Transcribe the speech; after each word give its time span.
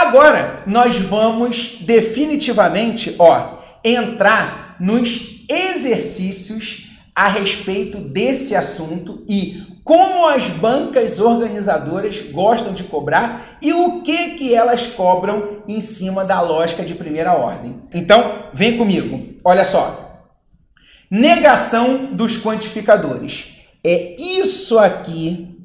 Agora 0.00 0.62
nós 0.66 0.96
vamos 0.96 1.76
definitivamente, 1.82 3.14
ó, 3.18 3.58
entrar 3.84 4.76
nos 4.80 5.44
exercícios 5.46 6.88
a 7.14 7.28
respeito 7.28 7.98
desse 7.98 8.56
assunto 8.56 9.22
e 9.28 9.62
como 9.84 10.26
as 10.26 10.44
bancas 10.44 11.20
organizadoras 11.20 12.18
gostam 12.32 12.72
de 12.72 12.84
cobrar 12.84 13.58
e 13.60 13.74
o 13.74 14.00
que 14.00 14.36
que 14.36 14.54
elas 14.54 14.86
cobram 14.86 15.62
em 15.68 15.82
cima 15.82 16.24
da 16.24 16.40
lógica 16.40 16.82
de 16.82 16.94
primeira 16.94 17.34
ordem. 17.34 17.82
Então, 17.92 18.46
vem 18.54 18.78
comigo. 18.78 19.34
Olha 19.44 19.66
só. 19.66 20.30
Negação 21.10 22.06
dos 22.14 22.38
quantificadores. 22.38 23.48
É 23.84 24.16
isso 24.18 24.78
aqui 24.78 25.59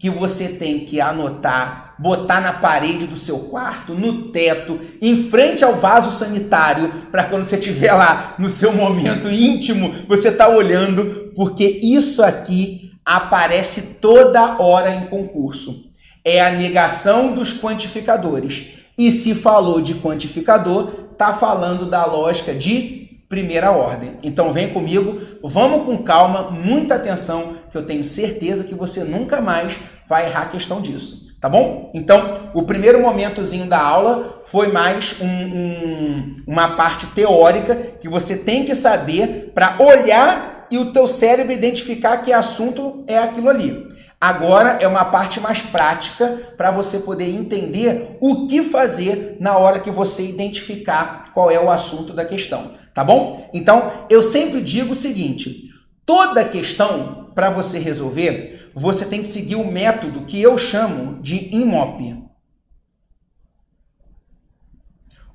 que 0.00 0.08
você 0.08 0.48
tem 0.48 0.80
que 0.80 0.98
anotar, 0.98 1.94
botar 1.98 2.40
na 2.40 2.54
parede 2.54 3.06
do 3.06 3.18
seu 3.18 3.40
quarto, 3.40 3.92
no 3.92 4.30
teto, 4.30 4.80
em 5.00 5.14
frente 5.14 5.62
ao 5.62 5.74
vaso 5.74 6.10
sanitário, 6.10 6.90
para 7.12 7.24
quando 7.24 7.44
você 7.44 7.56
estiver 7.56 7.92
lá 7.92 8.34
no 8.38 8.48
seu 8.48 8.72
momento 8.72 9.28
íntimo, 9.28 9.94
você 10.08 10.28
está 10.28 10.48
olhando, 10.48 11.30
porque 11.36 11.80
isso 11.82 12.22
aqui 12.22 12.92
aparece 13.04 13.98
toda 14.00 14.58
hora 14.58 14.94
em 14.94 15.04
concurso. 15.04 15.84
É 16.24 16.40
a 16.40 16.50
negação 16.50 17.34
dos 17.34 17.52
quantificadores. 17.52 18.68
E 18.96 19.10
se 19.10 19.34
falou 19.34 19.82
de 19.82 19.96
quantificador, 19.96 21.08
está 21.12 21.34
falando 21.34 21.84
da 21.84 22.06
lógica 22.06 22.54
de 22.54 23.00
primeira 23.30 23.70
ordem. 23.70 24.16
Então 24.24 24.52
vem 24.52 24.70
comigo, 24.70 25.20
vamos 25.42 25.84
com 25.84 25.98
calma, 25.98 26.50
muita 26.50 26.96
atenção, 26.96 27.56
que 27.70 27.78
eu 27.78 27.86
tenho 27.86 28.04
certeza 28.04 28.64
que 28.64 28.74
você 28.74 29.04
nunca 29.04 29.40
mais 29.40 29.78
vai 30.10 30.26
errar 30.26 30.42
a 30.42 30.46
questão 30.46 30.82
disso. 30.82 31.30
Tá 31.40 31.48
bom? 31.48 31.90
Então, 31.94 32.50
o 32.52 32.64
primeiro 32.64 33.00
momentozinho 33.00 33.66
da 33.66 33.80
aula 33.80 34.40
foi 34.42 34.70
mais 34.70 35.16
um, 35.20 35.26
um, 35.26 36.42
uma 36.46 36.76
parte 36.76 37.06
teórica 37.06 37.74
que 37.98 38.10
você 38.10 38.36
tem 38.36 38.64
que 38.66 38.74
saber 38.74 39.52
para 39.54 39.76
olhar 39.80 40.66
e 40.70 40.76
o 40.76 40.92
teu 40.92 41.06
cérebro 41.06 41.52
identificar 41.52 42.18
que 42.18 42.30
assunto 42.30 43.04
é 43.06 43.16
aquilo 43.16 43.48
ali. 43.48 43.88
Agora 44.20 44.76
é 44.80 44.86
uma 44.86 45.06
parte 45.06 45.40
mais 45.40 45.62
prática 45.62 46.52
para 46.58 46.70
você 46.70 46.98
poder 46.98 47.30
entender 47.30 48.18
o 48.20 48.46
que 48.46 48.62
fazer 48.62 49.38
na 49.40 49.56
hora 49.56 49.80
que 49.80 49.90
você 49.90 50.22
identificar 50.24 51.32
qual 51.32 51.50
é 51.50 51.58
o 51.58 51.70
assunto 51.70 52.12
da 52.12 52.24
questão, 52.24 52.72
tá 52.92 53.02
bom? 53.02 53.48
Então, 53.54 54.06
eu 54.10 54.22
sempre 54.22 54.60
digo 54.60 54.92
o 54.92 54.94
seguinte: 54.94 55.70
toda 56.04 56.44
questão 56.44 57.30
para 57.34 57.48
você 57.48 57.78
resolver, 57.78 58.59
você 58.74 59.04
tem 59.04 59.22
que 59.22 59.28
seguir 59.28 59.56
o 59.56 59.70
método 59.70 60.24
que 60.24 60.40
eu 60.40 60.56
chamo 60.56 61.20
de 61.22 61.54
IMOP. 61.54 62.24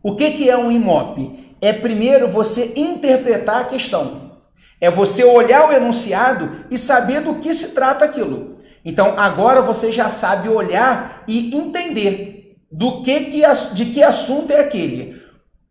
O 0.02 0.16
que, 0.16 0.32
que 0.32 0.50
é 0.50 0.58
um 0.58 0.72
IMOP? 0.72 1.56
É 1.62 1.74
primeiro 1.74 2.28
você 2.28 2.74
interpretar 2.76 3.62
a 3.62 3.66
questão. 3.66 4.40
É 4.80 4.90
você 4.90 5.24
olhar 5.24 5.68
o 5.68 5.74
enunciado 5.74 6.66
e 6.70 6.78
saber 6.78 7.22
do 7.22 7.36
que 7.36 7.54
se 7.54 7.70
trata 7.70 8.06
aquilo. 8.06 8.60
Então 8.84 9.18
agora 9.18 9.62
você 9.62 9.92
já 9.92 10.10
sabe 10.10 10.48
olhar 10.48 11.24
e 11.28 11.56
entender 11.56 12.56
do 12.72 13.02
que, 13.02 13.20
que 13.26 13.42
de 13.74 13.86
que 13.86 14.04
assunto 14.04 14.52
é 14.52 14.60
aquele. 14.60 15.22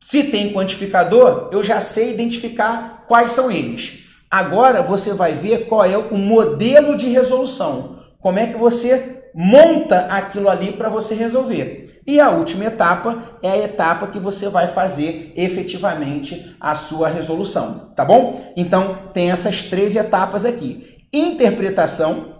Se 0.00 0.24
tem 0.24 0.52
quantificador, 0.52 1.48
eu 1.52 1.62
já 1.62 1.80
sei 1.80 2.12
identificar 2.12 3.04
quais 3.06 3.30
são 3.30 3.50
eles. 3.50 4.03
Agora 4.34 4.82
você 4.82 5.14
vai 5.14 5.32
ver 5.32 5.68
qual 5.68 5.84
é 5.84 5.96
o 5.96 6.18
modelo 6.18 6.96
de 6.96 7.06
resolução. 7.06 8.00
Como 8.20 8.36
é 8.36 8.48
que 8.48 8.58
você 8.58 9.30
monta 9.32 10.06
aquilo 10.06 10.48
ali 10.48 10.72
para 10.72 10.88
você 10.88 11.14
resolver. 11.14 12.02
E 12.04 12.18
a 12.18 12.30
última 12.30 12.64
etapa 12.64 13.38
é 13.40 13.50
a 13.52 13.58
etapa 13.58 14.08
que 14.08 14.18
você 14.18 14.48
vai 14.48 14.66
fazer 14.66 15.32
efetivamente 15.36 16.56
a 16.60 16.74
sua 16.74 17.06
resolução, 17.06 17.92
tá 17.94 18.04
bom? 18.04 18.52
Então, 18.56 18.96
tem 19.12 19.30
essas 19.30 19.62
três 19.62 19.94
etapas 19.94 20.44
aqui: 20.44 21.06
interpretação, 21.12 22.34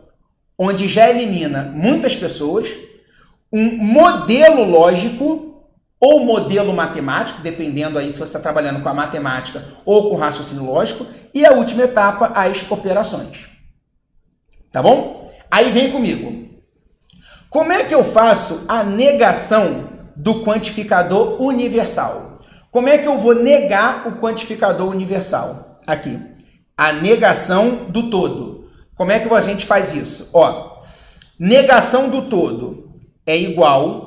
onde 0.59 0.89
já 0.89 1.09
elimina 1.09 1.63
muitas 1.63 2.17
pessoas, 2.17 2.69
um 3.53 3.71
modelo 3.71 4.65
lógico 4.69 5.44
ou 6.05 6.23
modelo 6.23 6.75
matemático, 6.75 7.41
dependendo 7.41 7.99
aí 7.99 8.11
se 8.11 8.19
você 8.19 8.25
está 8.25 8.39
trabalhando 8.39 8.83
com 8.83 8.89
a 8.91 8.93
matemática 8.93 9.65
ou 9.87 10.11
com 10.11 10.17
raciocínio 10.17 10.67
lógico, 10.67 11.07
e 11.33 11.47
a 11.47 11.53
última 11.53 11.85
etapa, 11.85 12.27
as 12.35 12.71
operações. 12.71 13.49
Tá 14.71 14.83
bom? 14.83 15.33
Aí 15.51 15.73
vem 15.73 15.91
comigo. 15.91 16.47
Como 17.49 17.73
é 17.73 17.85
que 17.85 17.95
eu 17.95 18.05
faço 18.05 18.67
a 18.69 18.85
negação 18.85 19.89
do 20.15 20.45
quantificador 20.45 21.41
universal? 21.41 22.39
Como 22.71 22.91
é 22.91 22.99
que 22.99 23.09
eu 23.09 23.17
vou 23.17 23.35
negar 23.35 24.07
o 24.07 24.21
quantificador 24.21 24.91
universal? 24.91 25.81
Aqui. 25.87 26.21
A 26.77 26.93
negação 26.93 27.87
do 27.89 28.11
todo. 28.11 28.69
Como 28.95 29.11
é 29.11 29.21
que 29.21 29.33
a 29.33 29.41
gente 29.41 29.65
faz 29.65 29.95
isso? 29.95 30.29
Ó, 30.35 30.83
negação 31.39 32.11
do 32.11 32.29
todo 32.29 32.85
é 33.25 33.35
igual. 33.35 34.04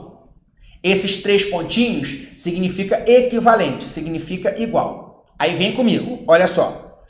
Esses 0.89 1.21
três 1.21 1.43
pontinhos 1.43 2.29
significa 2.37 3.03
equivalente, 3.05 3.89
significa 3.89 4.55
igual. 4.61 5.25
Aí 5.37 5.55
vem 5.55 5.73
comigo, 5.73 6.23
olha 6.27 6.47
só. 6.47 7.03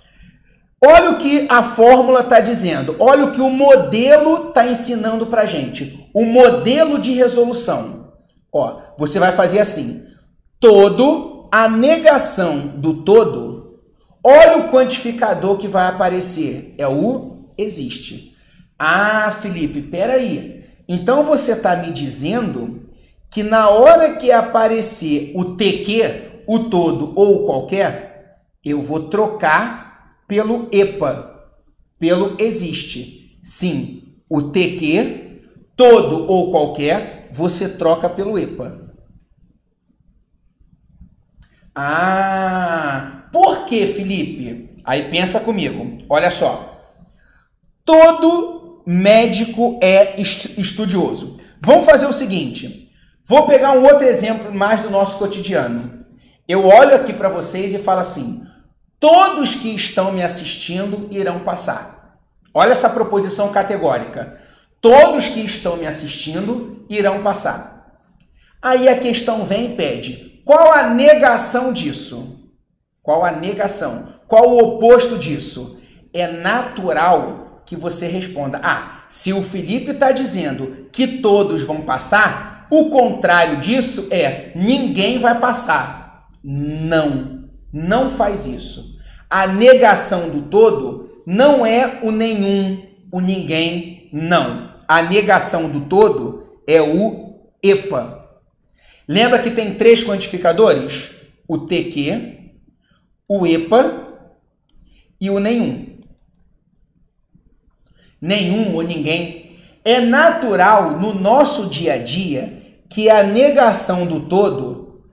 Olha 0.84 1.12
o 1.12 1.18
que 1.18 1.48
a 1.50 1.62
fórmula 1.62 2.22
está 2.22 2.40
dizendo. 2.40 2.96
Olha 3.00 3.26
o 3.26 3.32
que 3.32 3.42
o 3.42 3.50
modelo 3.50 4.50
está 4.50 4.68
ensinando 4.68 5.28
para 5.28 5.46
gente. 5.46 6.10
O 6.14 6.24
modelo 6.26 7.00
de 7.00 7.14
resolução. 7.14 8.14
Ó, 8.52 8.80
você 8.98 9.20
vai 9.20 9.32
fazer 9.32 9.60
assim: 9.60 10.06
todo 10.60 11.48
a 11.52 11.70
negação 11.70 12.60
do 12.60 13.04
todo. 13.04 13.80
Olha 14.24 14.58
o 14.58 14.72
quantificador 14.72 15.58
que 15.58 15.68
vai 15.68 15.88
aparecer. 15.88 16.76
É 16.78 16.88
o 16.88 17.50
existe. 17.58 18.36
Ah, 18.78 19.32
Felipe, 19.42 19.82
peraí. 19.82 20.64
Então 20.88 21.24
você 21.24 21.54
está 21.54 21.76
me 21.76 21.92
dizendo 21.92 22.87
que 23.38 23.44
na 23.44 23.70
hora 23.70 24.16
que 24.16 24.32
aparecer 24.32 25.32
o 25.36 25.56
TQ, 25.56 26.42
o 26.48 26.72
todo 26.72 27.14
ou 27.16 27.46
qualquer, 27.46 28.48
eu 28.66 28.82
vou 28.82 29.10
trocar 29.10 30.24
pelo 30.28 30.68
EPA, 30.72 31.48
pelo 32.00 32.36
existe. 32.40 33.38
Sim, 33.44 34.16
o 34.28 34.42
TQ, 34.42 35.44
todo 35.76 36.26
ou 36.28 36.50
qualquer, 36.50 37.30
você 37.32 37.70
troca 37.70 38.10
pelo 38.10 38.40
EPA. 38.40 38.92
Ah, 41.76 43.30
por 43.32 43.66
que, 43.66 43.86
Felipe? 43.86 44.82
Aí 44.84 45.12
pensa 45.12 45.40
comigo. 45.42 46.04
Olha 46.10 46.32
só. 46.32 46.82
Todo 47.86 48.82
médico 48.84 49.78
é 49.80 50.20
estudioso. 50.20 51.38
Vamos 51.62 51.86
fazer 51.86 52.08
o 52.08 52.14
seguinte: 52.14 52.87
vou 53.28 53.46
pegar 53.46 53.74
um 53.74 53.84
outro 53.84 54.06
exemplo 54.06 54.54
mais 54.54 54.80
do 54.80 54.90
nosso 54.90 55.18
cotidiano. 55.18 56.06
Eu 56.48 56.66
olho 56.66 56.96
aqui 56.96 57.12
para 57.12 57.30
vocês 57.30 57.74
e 57.74 57.80
falo 57.80 58.00
assim: 58.00 58.46
todos 59.00 59.56
que 59.56 59.76
estão 59.76 60.12
me 60.12 60.24
assistindo 60.24 61.08
irão 61.12 61.40
passar. 61.42 62.18
Olha 62.54 62.72
essa 62.72 62.90
proposição 62.90 63.52
categórica. 63.52 64.40
Todos 64.80 65.28
que 65.28 65.42
estão 65.42 65.76
me 65.76 65.86
assistindo 65.86 66.86
irão 66.90 67.22
passar. 67.22 68.00
Aí 68.62 68.88
a 68.88 68.98
questão 68.98 69.44
vem 69.44 69.74
e 69.74 69.76
pede: 69.76 70.42
qual 70.46 70.72
a 70.72 70.84
negação 70.84 71.74
disso? 71.74 72.40
Qual 73.04 73.24
a 73.26 73.32
negação? 73.32 74.14
Qual 74.28 74.50
o 74.50 74.58
oposto 74.58 75.18
disso? 75.18 75.80
É 76.14 76.28
natural 76.28 77.62
que 77.66 77.76
você 77.76 78.08
responda: 78.08 78.60
Ah, 78.64 79.04
se 79.10 79.34
o 79.34 79.44
Felipe 79.44 79.92
está 79.92 80.12
dizendo 80.12 80.88
que 80.92 81.20
todos 81.20 81.64
vão 81.64 81.82
passar, 81.82 82.47
o 82.70 82.90
contrário 82.90 83.58
disso 83.58 84.08
é 84.12 84.52
ninguém 84.56 85.18
vai 85.18 85.40
passar. 85.40 86.30
Não, 86.44 87.50
não 87.72 88.10
faz 88.10 88.46
isso. 88.46 88.98
A 89.30 89.48
negação 89.48 90.30
do 90.30 90.44
todo 90.44 91.24
não 91.26 91.66
é 91.66 92.00
o 92.02 92.12
nenhum, 92.12 92.82
o 93.12 93.20
ninguém, 93.20 94.10
não. 94.14 94.76
A 94.88 95.02
negação 95.02 95.70
do 95.70 95.82
todo 95.82 96.52
é 96.66 96.82
o 96.82 97.42
EPA. 97.62 98.26
Lembra 99.08 99.40
que 99.40 99.52
tem 99.52 99.76
três 99.76 100.04
quantificadores? 100.04 101.12
O 101.48 101.60
TQ, 101.60 102.52
o 103.28 103.46
EPA 103.46 104.08
e 105.20 105.30
o 105.30 105.40
nenhum 105.40 105.98
nenhum 108.22 108.76
ou 108.76 108.82
ninguém, 108.82 109.58
é 109.84 110.00
natural 110.00 111.00
no 111.00 111.14
nosso 111.14 111.68
dia 111.68 111.94
a 111.94 111.98
dia 111.98 112.57
que 112.98 113.12
a 113.12 113.22
negação 113.22 114.08
do 114.08 114.22
todo 114.22 115.04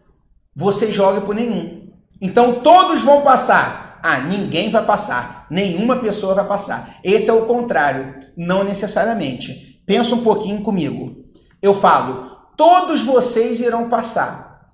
você 0.56 0.90
joga 0.90 1.20
por 1.20 1.34
nenhum. 1.34 1.92
Então 2.18 2.62
todos 2.62 3.02
vão 3.02 3.20
passar. 3.20 4.00
Ah, 4.02 4.20
ninguém 4.20 4.70
vai 4.70 4.82
passar, 4.86 5.46
nenhuma 5.50 5.96
pessoa 5.96 6.34
vai 6.34 6.46
passar. 6.46 6.96
Esse 7.04 7.28
é 7.28 7.32
o 7.34 7.44
contrário, 7.44 8.18
não 8.38 8.64
necessariamente. 8.64 9.82
Pensa 9.84 10.14
um 10.14 10.22
pouquinho 10.22 10.62
comigo. 10.62 11.26
Eu 11.60 11.74
falo, 11.74 12.34
todos 12.56 13.02
vocês 13.02 13.60
irão 13.60 13.90
passar. 13.90 14.72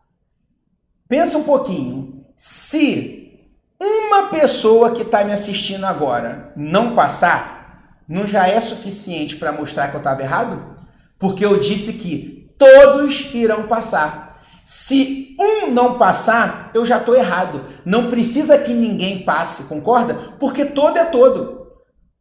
Pensa 1.09 1.37
um 1.37 1.43
pouquinho. 1.43 2.25
Se 2.37 3.51
uma 3.83 4.29
pessoa 4.29 4.93
que 4.93 5.03
está 5.03 5.25
me 5.25 5.33
assistindo 5.33 5.85
agora 5.85 6.53
não 6.57 6.95
passar, 6.95 8.05
não 8.09 8.25
já 8.25 8.47
é 8.47 8.61
suficiente 8.61 9.35
para 9.35 9.51
mostrar 9.51 9.89
que 9.89 9.97
eu 9.97 10.01
estava 10.01 10.23
errado? 10.23 10.77
Porque 11.19 11.45
eu 11.45 11.59
disse 11.59 11.95
que 11.95 12.40
todos 12.61 13.31
irão 13.33 13.63
passar. 13.63 14.43
Se 14.63 15.35
um 15.41 15.71
não 15.71 15.99
passar, 15.99 16.71
eu 16.75 16.85
já 16.85 16.99
estou 16.99 17.17
errado. 17.17 17.65
Não 17.85 18.11
precisa 18.11 18.59
que 18.59 18.75
ninguém 18.75 19.25
passe, 19.25 19.65
concorda? 19.65 20.15
Porque 20.39 20.67
todo 20.67 20.99
é 20.99 21.07
todo. 21.07 21.67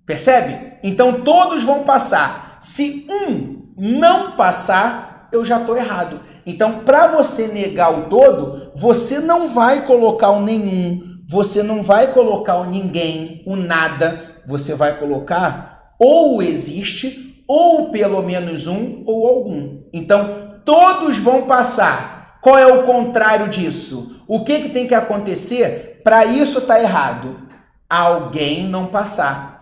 Percebe? 0.06 0.77
Então 0.81 1.21
todos 1.21 1.63
vão 1.63 1.83
passar. 1.83 2.57
Se 2.62 3.06
um 3.09 3.74
não 3.77 4.31
passar, 4.31 5.27
eu 5.31 5.45
já 5.45 5.59
estou 5.59 5.75
errado. 5.75 6.21
Então, 6.45 6.80
para 6.80 7.07
você 7.07 7.47
negar 7.47 7.94
o 7.94 8.09
todo, 8.09 8.71
você 8.75 9.19
não 9.19 9.47
vai 9.47 9.86
colocar 9.86 10.31
o 10.31 10.41
nenhum, 10.41 11.01
você 11.30 11.62
não 11.62 11.83
vai 11.83 12.12
colocar 12.12 12.57
o 12.57 12.65
ninguém, 12.65 13.44
o 13.45 13.56
nada, 13.56 14.41
você 14.47 14.74
vai 14.74 14.97
colocar 14.97 15.94
ou 16.00 16.41
existe, 16.41 17.44
ou 17.47 17.89
pelo 17.89 18.21
menos 18.21 18.68
um, 18.68 19.03
ou 19.06 19.27
algum. 19.27 19.79
Então, 19.94 20.59
todos 20.65 21.18
vão 21.18 21.44
passar. 21.44 22.38
Qual 22.41 22.57
é 22.57 22.68
o 22.68 22.83
contrário 22.83 23.50
disso? 23.50 24.24
O 24.27 24.44
que, 24.44 24.62
que 24.62 24.69
tem 24.69 24.88
que 24.88 24.95
acontecer 24.95 26.01
para 26.03 26.25
isso 26.25 26.59
estar 26.59 26.75
tá 26.75 26.81
errado? 26.81 27.47
Alguém 27.89 28.68
não 28.68 28.86
passar 28.86 29.59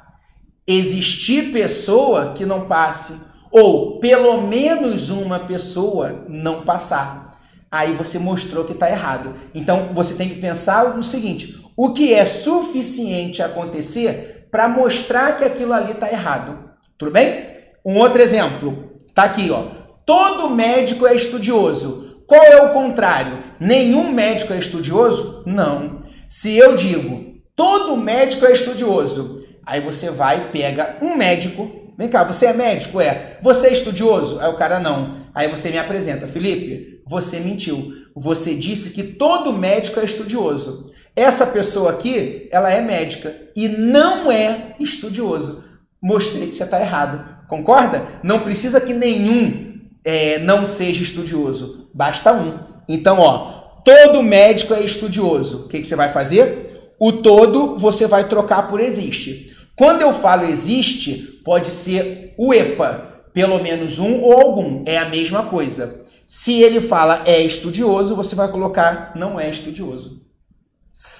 existir 0.68 1.53
pessoa 1.53 2.33
que 2.33 2.45
não 2.45 2.68
passe, 2.68 3.21
ou 3.50 4.00
pelo 4.00 4.41
menos 4.41 5.09
uma 5.09 5.39
pessoa 5.39 6.25
não 6.27 6.63
passar. 6.63 7.39
Aí 7.71 7.94
você 7.94 8.19
mostrou 8.19 8.65
que 8.65 8.74
está 8.74 8.89
errado. 8.89 9.33
Então 9.56 9.91
você 9.94 10.13
tem 10.13 10.27
que 10.27 10.41
pensar 10.41 10.95
no 10.95 11.01
seguinte: 11.03 11.57
o 11.75 11.94
que 11.94 12.13
é 12.13 12.25
suficiente 12.25 13.41
acontecer 13.41 14.47
para 14.51 14.68
mostrar 14.68 15.38
que 15.38 15.45
aquilo 15.45 15.74
ali 15.74 15.94
está 15.94 16.12
errado? 16.12 16.69
Tudo 16.97 17.12
bem? 17.12 17.45
Um 17.85 17.97
outro 17.97 18.21
exemplo, 18.21 18.91
tá 19.13 19.24
aqui, 19.24 19.50
ó. 19.50 19.76
Todo 20.07 20.50
médico 20.50 21.06
é 21.06 21.15
estudioso. 21.15 22.24
Qual 22.25 22.42
é 22.42 22.63
o 22.63 22.74
contrário? 22.74 23.44
Nenhum 23.59 24.12
médico 24.12 24.54
é 24.54 24.57
estudioso? 24.57 25.44
Não. 25.45 26.01
Se 26.27 26.57
eu 26.57 26.74
digo 26.75 27.38
todo 27.56 27.95
médico 27.98 28.45
é 28.45 28.51
estudioso, 28.51 29.38
Aí 29.68 29.81
você 29.81 30.09
vai 30.09 30.38
e 30.38 30.51
pega 30.51 30.95
um 31.01 31.18
médico. 31.18 31.69
Vem 31.98 32.07
cá, 32.07 32.24
você 32.24 32.45
é 32.45 32.54
médico? 32.54 33.01
É. 33.01 33.38
Você 33.44 33.68
é 33.68 33.74
estudioso? 33.74 34.39
Aí 34.39 34.50
o 34.50 34.56
cara 34.56 34.80
não. 34.80 35.27
Aí 35.36 35.50
você 35.50 35.69
me 35.69 35.77
apresenta, 35.77 36.25
Felipe, 36.25 37.01
você 37.06 37.42
mentiu. 37.42 37.92
Você 38.15 38.56
disse 38.56 38.92
que 38.92 39.03
todo 39.03 39.51
médico 39.51 40.00
é 40.00 40.06
estudioso. 40.06 40.89
Essa 41.13 41.45
pessoa 41.45 41.92
aqui, 41.92 42.48
ela 42.50 42.71
é 42.71 42.80
médica 42.80 43.36
e 43.57 43.68
não 43.68 44.31
é 44.31 44.74
estudioso. 44.80 45.65
Mostrei 46.01 46.48
que 46.48 46.56
você 46.56 46.63
está 46.63 46.80
errado. 46.80 47.45
Concorda? 47.50 48.01
Não 48.24 48.39
precisa 48.39 48.80
que 48.80 48.94
nenhum 48.94 49.67
é, 50.07 50.39
não 50.39 50.65
seja 50.65 51.04
estudioso. 51.04 51.89
Basta 51.94 52.31
um. 52.31 52.57
Então, 52.88 53.19
ó, 53.19 53.81
todo 53.83 54.24
médico 54.24 54.74
é 54.74 54.81
estudioso. 54.81 55.65
O 55.65 55.68
que, 55.68 55.81
que 55.81 55.86
você 55.86 55.98
vai 55.98 56.13
fazer? 56.13 56.94
O 56.98 57.12
todo 57.12 57.77
você 57.77 58.07
vai 58.07 58.30
trocar 58.30 58.69
por 58.69 58.80
existe. 58.80 59.54
Quando 59.75 60.01
eu 60.01 60.13
falo 60.13 60.45
existe, 60.45 61.42
pode 61.44 61.74
ser 61.74 62.33
o 62.38 62.54
EPA, 62.54 63.25
pelo 63.33 63.62
menos 63.62 64.00
um 64.00 64.21
ou 64.21 64.31
algum, 64.31 64.83
é 64.86 64.98
a 64.98 65.09
mesma 65.09 65.44
coisa. 65.44 66.00
Se 66.25 66.53
ele 66.53 66.80
fala 66.80 67.24
é 67.25 67.42
estudioso, 67.42 68.15
você 68.15 68.33
vai 68.33 68.50
colocar 68.50 69.12
não 69.13 69.38
é 69.38 69.50
estudioso. 69.50 70.25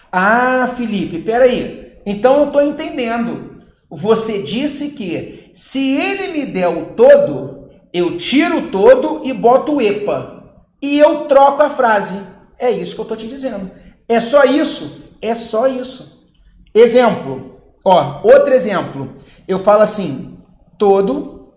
Ah, 0.10 0.74
Felipe, 0.78 1.19
peraí. 1.19 1.98
Então 2.06 2.38
eu 2.38 2.48
estou 2.48 2.62
entendendo. 2.62 3.63
Você 3.90 4.42
disse 4.42 4.92
que 4.92 5.51
se 5.54 5.92
ele 5.92 6.30
me 6.30 6.45
der 6.45 6.69
o 6.69 6.86
todo, 6.95 7.56
eu 7.98 8.18
tiro 8.18 8.70
todo 8.70 9.26
e 9.26 9.34
boto 9.34 9.76
o 9.76 9.82
EPA. 9.82 10.44
E 10.82 11.00
eu 11.00 11.26
troco 11.26 11.64
a 11.64 11.70
frase. 11.70 12.22
É 12.60 12.70
isso 12.70 12.94
que 12.94 13.02
eu 13.02 13.04
estou 13.04 13.18
te 13.18 13.28
dizendo. 13.28 13.72
É 14.08 14.20
só 14.20 14.44
isso. 14.44 15.04
É 15.22 15.34
só 15.34 15.68
isso. 15.68 16.30
Exemplo. 16.74 17.60
Ó, 17.84 18.22
outro 18.24 18.54
exemplo. 18.54 19.16
Eu 19.48 19.60
falo 19.60 19.82
assim, 19.82 20.38
todo, 20.78 21.54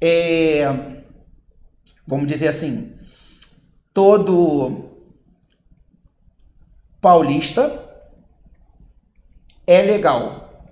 é, 0.00 0.66
vamos 2.06 2.26
dizer 2.26 2.48
assim, 2.48 2.94
todo 3.92 5.00
paulista 7.00 7.84
é 9.66 9.82
legal. 9.82 10.68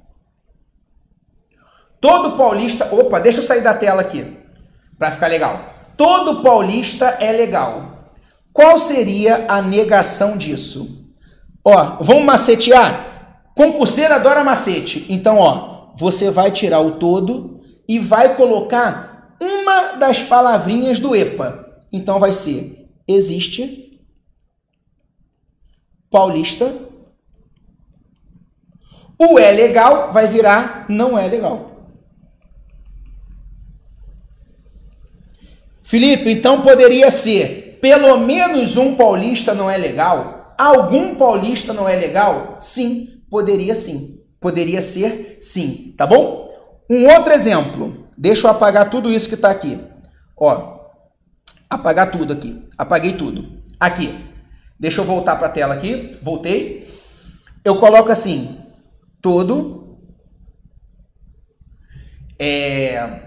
Todo 2.01 2.37
paulista, 2.37 2.95
opa, 2.95 3.19
deixa 3.19 3.39
eu 3.39 3.43
sair 3.43 3.63
da 3.63 3.75
tela 3.75 4.03
aqui 4.03 4.46
para 4.99 5.13
ficar 5.13 5.29
legal. 5.29 5.75
Todo 5.97 6.43
paulista 6.43 7.17
é 7.21 7.33
legal. 7.33 8.13
Qual 8.53 8.79
seria 8.79 9.47
a 9.49 9.61
negação 9.61 10.37
disso? 10.37 11.05
Ó, 11.65 11.99
vamos 12.03 12.25
macetear? 12.25 13.51
Concurseiro 13.55 14.15
adora 14.15 14.45
macete. 14.45 15.07
Então, 15.09 15.39
ó, 15.39 15.93
você 15.97 16.31
vai 16.31 16.51
tirar 16.51 16.81
o 16.81 16.93
todo 16.93 17.61
e 17.89 17.99
vai 17.99 18.35
colocar 18.35 19.37
uma 19.41 19.93
das 19.93 20.23
palavrinhas 20.23 20.99
do 20.99 21.15
EPA. 21.15 21.67
Então 21.93 22.19
vai 22.19 22.33
ser 22.33 22.87
existe 23.07 24.01
paulista. 26.11 26.75
O 29.19 29.39
é 29.39 29.51
legal 29.51 30.13
vai 30.13 30.27
virar 30.29 30.87
não 30.89 31.17
é 31.17 31.27
legal. 31.27 31.76
Felipe, 35.87 36.33
então 36.33 36.63
poderia 36.63 37.09
ser 37.13 37.79
pelo 37.81 38.19
menos 38.19 38.77
um 38.77 38.97
paulista 38.97 39.55
não 39.55 39.71
é 39.71 39.77
legal? 39.77 40.53
Algum 40.59 41.15
paulista 41.15 41.73
não 41.73 41.89
é 41.89 41.95
legal? 41.95 42.57
Sim. 42.59 43.23
Poderia 43.31 43.73
sim. 43.73 44.21
Poderia 44.41 44.83
ser 44.83 45.37
sim, 45.39 45.95
tá 45.97 46.05
bom? 46.05 46.49
Um 46.91 47.07
outro 47.07 47.33
exemplo. 47.33 48.09
Deixa 48.19 48.49
eu 48.49 48.51
apagar 48.51 48.91
tudo 48.91 49.13
isso 49.13 49.29
que 49.29 49.37
está 49.37 49.49
aqui. 49.49 49.81
Ó, 50.37 50.81
apagar 51.71 52.11
tudo 52.11 52.33
aqui. 52.33 52.69
Apaguei 52.77 53.13
tudo. 53.13 53.63
Aqui. 53.79 54.13
Deixa 54.81 55.01
eu 55.01 55.05
voltar 55.05 55.37
para 55.37 55.47
a 55.47 55.51
tela 55.51 55.75
aqui. 55.75 56.19
Voltei. 56.21 56.89
Eu 57.65 57.77
coloco 57.77 58.11
assim, 58.11 58.59
todo 59.23 59.99
é 62.41 63.26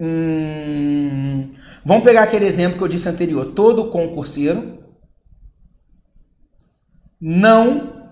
hum, 0.00 1.50
vamos 1.84 2.04
pegar 2.04 2.22
aquele 2.22 2.46
exemplo 2.46 2.78
que 2.78 2.84
eu 2.84 2.88
disse 2.88 3.08
anterior. 3.08 3.52
Todo 3.54 3.90
concurseiro 3.90 4.82
não 7.20 8.10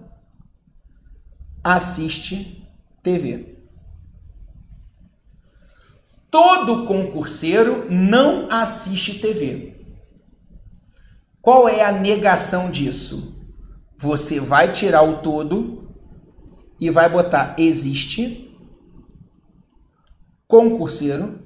assiste 1.62 2.68
TV. 3.02 3.58
Todo 6.30 6.86
concurseiro 6.86 7.90
não 7.90 8.50
assiste 8.50 9.18
TV. 9.18 9.72
Qual 11.42 11.68
é 11.68 11.84
a 11.84 11.92
negação 11.92 12.70
disso? 12.70 13.38
Você 13.98 14.40
vai 14.40 14.72
tirar 14.72 15.02
o 15.02 15.18
todo 15.18 15.92
e 16.80 16.88
vai 16.88 17.08
botar 17.08 17.54
existe 17.58 18.56
concurseiro. 20.46 21.41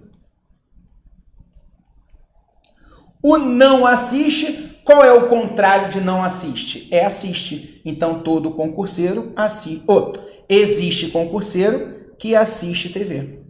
O 3.23 3.39
não 3.39 3.87
assiste 3.87 4.67
qual 4.87 5.03
é 5.05 5.13
o 5.13 5.27
contrário 5.27 5.89
de 5.89 6.01
não 6.01 6.23
assiste? 6.23 6.89
É 6.93 7.05
assiste. 7.05 7.83
Então 7.85 8.23
todo 8.23 8.53
concurseiro 8.53 9.33
assiste. 9.35 9.83
Oh, 9.89 10.13
existe 10.49 11.09
concurseiro 11.09 12.15
que 12.17 12.37
assiste 12.37 12.91
TV. 12.91 13.43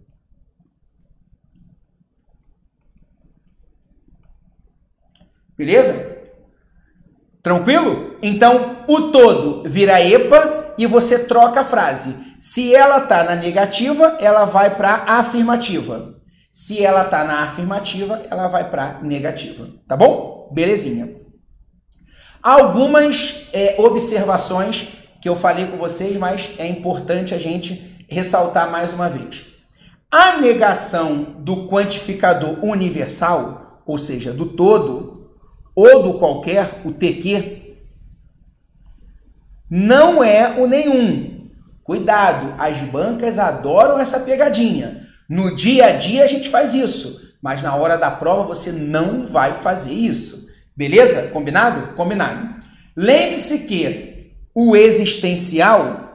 Beleza? 5.58 6.16
Tranquilo? 7.42 8.16
Então 8.22 8.82
o 8.88 9.10
todo 9.12 9.62
vira 9.68 10.00
EPA 10.00 10.74
e 10.78 10.86
você 10.86 11.26
troca 11.26 11.60
a 11.60 11.64
frase. 11.64 12.16
Se 12.38 12.74
ela 12.74 12.96
está 12.96 13.22
na 13.22 13.36
negativa, 13.36 14.16
ela 14.20 14.46
vai 14.46 14.74
para 14.74 15.04
afirmativa. 15.06 16.15
Se 16.56 16.82
ela 16.82 17.04
está 17.04 17.22
na 17.22 17.40
afirmativa, 17.40 18.22
ela 18.30 18.48
vai 18.48 18.70
para 18.70 19.02
negativa. 19.02 19.68
Tá 19.86 19.94
bom? 19.94 20.48
Belezinha. 20.54 21.20
Algumas 22.42 23.46
é, 23.52 23.74
observações 23.78 24.88
que 25.20 25.28
eu 25.28 25.36
falei 25.36 25.66
com 25.66 25.76
vocês, 25.76 26.16
mas 26.16 26.54
é 26.56 26.66
importante 26.66 27.34
a 27.34 27.38
gente 27.38 28.06
ressaltar 28.08 28.70
mais 28.70 28.90
uma 28.94 29.06
vez. 29.06 29.44
A 30.10 30.38
negação 30.38 31.36
do 31.40 31.68
quantificador 31.68 32.64
universal, 32.64 33.82
ou 33.84 33.98
seja, 33.98 34.32
do 34.32 34.46
todo, 34.46 35.30
ou 35.74 36.04
do 36.04 36.18
qualquer, 36.18 36.80
o 36.86 36.90
TQ, 36.90 37.76
não 39.70 40.24
é 40.24 40.58
o 40.58 40.66
nenhum. 40.66 41.50
Cuidado, 41.84 42.54
as 42.56 42.78
bancas 42.78 43.38
adoram 43.38 44.00
essa 44.00 44.18
pegadinha. 44.18 45.05
No 45.28 45.54
dia 45.54 45.86
a 45.86 45.92
dia 45.92 46.24
a 46.24 46.26
gente 46.26 46.48
faz 46.48 46.74
isso, 46.74 47.34
mas 47.42 47.62
na 47.62 47.74
hora 47.74 47.96
da 47.96 48.10
prova 48.10 48.42
você 48.42 48.70
não 48.70 49.26
vai 49.26 49.54
fazer 49.54 49.92
isso. 49.92 50.46
Beleza? 50.76 51.28
Combinado? 51.28 51.94
Combinado. 51.94 52.56
Lembre-se 52.96 53.60
que 53.60 54.32
o 54.54 54.74
existencial 54.74 56.06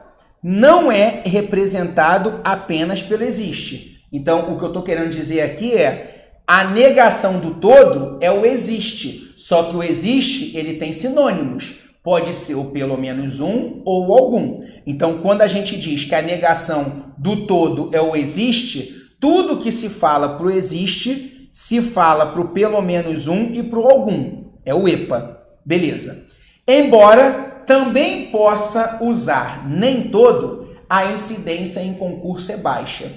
não 0.42 0.90
é 0.90 1.22
representado 1.24 2.40
apenas 2.42 3.02
pelo 3.02 3.22
existe. 3.22 4.04
Então, 4.12 4.52
o 4.52 4.58
que 4.58 4.64
eu 4.64 4.68
estou 4.68 4.82
querendo 4.82 5.10
dizer 5.10 5.42
aqui 5.42 5.74
é 5.74 6.32
a 6.46 6.64
negação 6.64 7.38
do 7.38 7.54
todo 7.54 8.18
é 8.20 8.30
o 8.30 8.44
existe. 8.44 9.32
Só 9.36 9.64
que 9.64 9.76
o 9.76 9.82
existe 9.82 10.56
ele 10.56 10.74
tem 10.74 10.92
sinônimos. 10.92 11.76
Pode 12.02 12.34
ser 12.34 12.56
o 12.56 12.66
pelo 12.66 12.98
menos 12.98 13.38
um 13.40 13.80
ou 13.84 14.12
algum. 14.18 14.60
Então, 14.84 15.18
quando 15.18 15.42
a 15.42 15.48
gente 15.48 15.78
diz 15.78 16.04
que 16.04 16.14
a 16.14 16.20
negação 16.20 17.14
do 17.16 17.46
todo 17.46 17.90
é 17.92 18.00
o 18.00 18.16
existe, 18.16 19.01
tudo 19.22 19.58
que 19.58 19.70
se 19.70 19.88
fala 19.88 20.36
para 20.36 20.46
o 20.46 20.50
existe 20.50 21.48
se 21.52 21.80
fala 21.80 22.26
para 22.26 22.40
o 22.40 22.48
pelo 22.48 22.82
menos 22.82 23.28
um 23.28 23.52
e 23.52 23.62
para 23.62 23.78
o 23.78 23.88
algum. 23.88 24.50
É 24.64 24.74
o 24.74 24.88
EPA. 24.88 25.44
Beleza. 25.64 26.26
Embora 26.66 27.62
também 27.64 28.32
possa 28.32 28.98
usar 29.00 29.68
nem 29.70 30.10
todo, 30.10 30.74
a 30.90 31.12
incidência 31.12 31.78
em 31.78 31.94
concurso 31.94 32.50
é 32.50 32.56
baixa. 32.56 33.12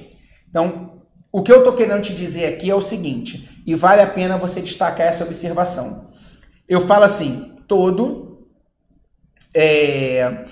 Então, 0.48 1.02
o 1.32 1.42
que 1.42 1.52
eu 1.52 1.58
estou 1.58 1.74
querendo 1.74 2.04
te 2.04 2.14
dizer 2.14 2.54
aqui 2.54 2.70
é 2.70 2.76
o 2.76 2.82
seguinte, 2.82 3.64
e 3.66 3.74
vale 3.74 4.04
a 4.04 4.08
pena 4.08 4.38
você 4.38 4.62
destacar 4.62 5.08
essa 5.08 5.24
observação. 5.24 6.12
Eu 6.70 6.86
falo 6.86 7.04
assim, 7.04 7.58
todo, 7.68 8.48
é, 9.56 10.46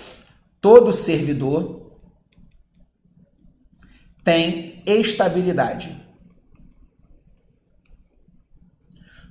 todo 0.60 0.91
servidor 0.91 1.91
tem 4.24 4.73
estabilidade. 4.85 6.01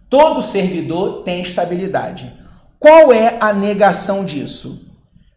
Todo 0.09 0.43
servidor 0.43 1.23
tem 1.23 1.41
estabilidade. 1.41 2.33
Qual 2.79 3.13
é 3.13 3.39
a 3.41 3.53
negação 3.53 4.25
disso? 4.25 4.87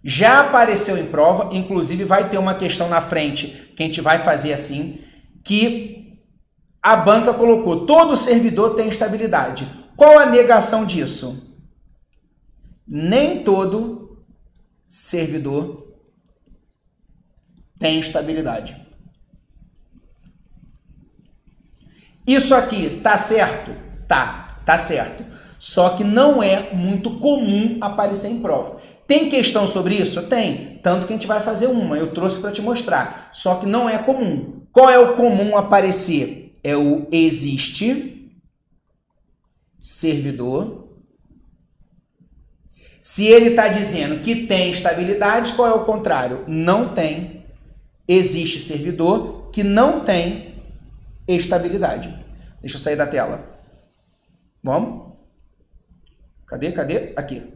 Já 0.04 0.42
apareceu 0.42 0.98
em 0.98 1.06
prova, 1.08 1.56
inclusive 1.56 2.04
vai 2.04 2.30
ter 2.30 2.38
uma 2.38 2.56
questão 2.56 2.90
na 2.90 3.02
frente 3.02 3.74
que 3.76 3.82
a 3.82 3.86
gente 3.86 4.02
vai 4.02 4.20
fazer 4.20 4.54
assim, 4.54 5.00
que 5.44 6.20
a 6.82 6.96
banca 6.96 7.34
colocou: 7.34 7.86
todo 7.86 8.18
servidor 8.18 8.76
tem 8.76 8.90
estabilidade. 8.90 9.68
Qual 9.96 10.20
a 10.20 10.26
negação 10.26 10.86
disso? 10.86 11.58
Nem 12.88 13.44
todo 13.44 14.24
servidor 14.86 15.96
tem 17.80 18.00
estabilidade. 18.00 18.85
Isso 22.26 22.56
aqui 22.56 23.02
tá 23.04 23.18
certo? 23.18 23.72
Tá. 24.08 24.46
Tá 24.66 24.78
certo. 24.80 25.24
Só 25.60 25.90
que 25.90 26.04
não 26.04 26.42
é 26.42 26.74
muito 26.74 27.20
comum 27.20 27.78
aparecer 27.80 28.30
em 28.30 28.40
prova. 28.40 28.78
Tem 29.08 29.30
questão 29.30 29.68
sobre 29.68 29.96
isso? 29.96 30.24
Tem. 30.24 30.80
Tanto 30.82 31.06
que 31.06 31.14
a 31.14 31.16
gente 31.16 31.28
vai 31.28 31.40
fazer 31.40 31.68
uma. 31.68 31.98
Eu 31.98 32.12
trouxe 32.12 32.40
para 32.40 32.52
te 32.52 32.62
mostrar. 32.62 33.30
Só 33.32 33.56
que 33.56 33.68
não 33.68 33.88
é 33.88 34.00
comum. 34.00 34.64
Qual 34.72 34.90
é 34.90 34.98
o 34.98 35.14
comum 35.14 35.56
aparecer? 35.56 36.54
É 36.64 36.76
o 36.76 37.08
existe 37.12 38.32
servidor. 39.80 40.90
Se 43.02 43.26
ele 43.26 43.50
está 43.50 43.68
dizendo 43.68 44.20
que 44.20 44.48
tem 44.48 44.72
estabilidade, 44.72 45.54
qual 45.54 45.68
é 45.68 45.74
o 45.74 45.86
contrário? 45.86 46.44
Não 46.48 46.90
tem. 46.90 47.46
Existe 48.08 48.60
servidor 48.60 49.52
que 49.52 49.64
não 49.64 50.04
tem 50.04 50.55
estabilidade. 51.28 52.10
Deixa 52.62 52.78
eu 52.78 52.82
sair 52.82 52.96
da 52.96 53.08
tela. 53.08 53.60
Vamos? 54.64 55.14
Cadê? 56.48 56.72
Cadê? 56.72 57.14
Aqui. 57.16 57.54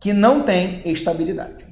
Que 0.00 0.12
não 0.12 0.42
tem 0.44 0.82
estabilidade. 0.90 1.66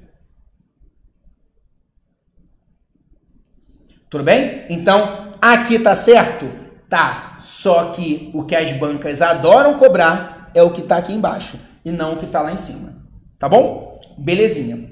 Tudo 4.11 4.25
bem? 4.25 4.67
Então, 4.71 5.35
aqui 5.41 5.79
tá 5.79 5.95
certo? 5.95 6.51
Tá. 6.89 7.37
Só 7.41 7.91
que 7.91 8.31
o 8.33 8.45
que 8.45 8.55
as 8.55 8.73
bancas 8.73 9.21
adoram 9.21 9.79
cobrar 9.79 10.51
é 10.55 10.63
o 10.63 10.71
que 10.71 10.83
tá 10.83 10.99
aqui 10.99 11.13
embaixo 11.13 11.59
e 11.85 11.91
não 11.91 12.15
o 12.15 12.19
que 12.19 12.27
tá 12.27 12.41
lá 12.41 12.53
em 12.53 12.57
cima. 12.57 12.95
Tá 13.39 13.49
bom? 13.49 13.99
Belezinha. 14.17 14.91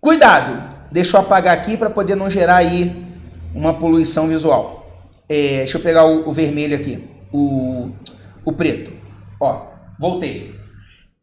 Cuidado. 0.00 0.76
Deixa 0.92 1.16
eu 1.16 1.20
apagar 1.20 1.56
aqui 1.56 1.76
para 1.76 1.90
poder 1.90 2.14
não 2.14 2.30
gerar 2.30 2.56
aí 2.56 3.12
uma 3.54 3.74
poluição 3.78 4.28
visual. 4.28 4.75
É, 5.28 5.58
deixa 5.58 5.78
eu 5.78 5.82
pegar 5.82 6.04
o, 6.04 6.28
o 6.28 6.32
vermelho 6.32 6.76
aqui. 6.76 7.08
O 7.32 7.90
o 8.46 8.52
preto. 8.52 8.92
Ó, 9.40 9.72
voltei. 9.98 10.54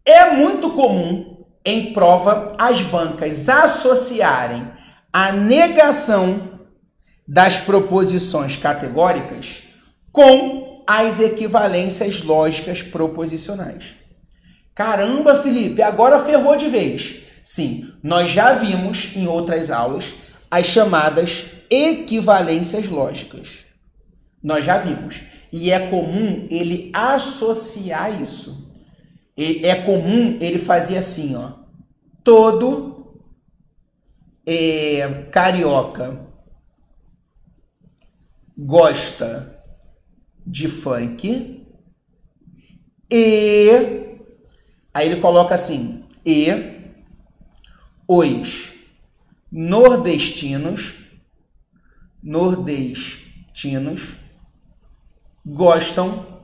É 0.05 0.31
muito 0.31 0.72
comum 0.72 1.45
em 1.65 1.93
prova 1.93 2.53
as 2.60 2.81
bancas 2.81 3.48
associarem 3.48 4.67
a 5.12 5.31
negação 5.31 6.60
das 7.25 7.57
proposições 7.57 8.57
categóricas 8.57 9.63
com 10.12 10.83
as 10.86 11.22
equivalências 11.22 12.22
lógicas 12.22 12.81
proposicionais. 12.81 13.95
Caramba, 14.75 15.36
Felipe, 15.36 15.81
agora 15.81 16.19
ferrou 16.19 16.57
de 16.57 16.67
vez. 16.67 17.22
Sim, 17.41 17.93
nós 18.03 18.29
já 18.29 18.53
vimos 18.53 19.12
em 19.15 19.27
outras 19.27 19.72
aulas 19.72 20.13
as 20.51 20.67
chamadas 20.67 21.45
equivalências 21.69 22.88
lógicas. 22.88 23.63
Nós 24.44 24.66
já 24.66 24.78
vimos. 24.78 25.22
E 25.52 25.72
é 25.72 25.88
comum 25.88 26.48
ele 26.50 26.92
associar 26.94 28.22
isso. 28.22 28.72
É 29.38 29.76
comum 29.76 30.38
ele 30.42 30.60
fazer 30.60 30.98
assim, 30.98 31.36
ó. 31.36 31.54
Todo 32.24 32.94
é, 34.46 35.24
carioca 35.32 36.28
gosta 38.58 39.64
de 40.46 40.68
funk 40.68 41.66
e 43.10 43.70
aí 44.94 45.08
ele 45.08 45.22
coloca 45.22 45.56
assim 45.56 46.04
e 46.26 46.48
os 48.08 48.74
nordestinos 49.52 50.96
nordestinos 52.22 54.18
gostam 55.46 56.44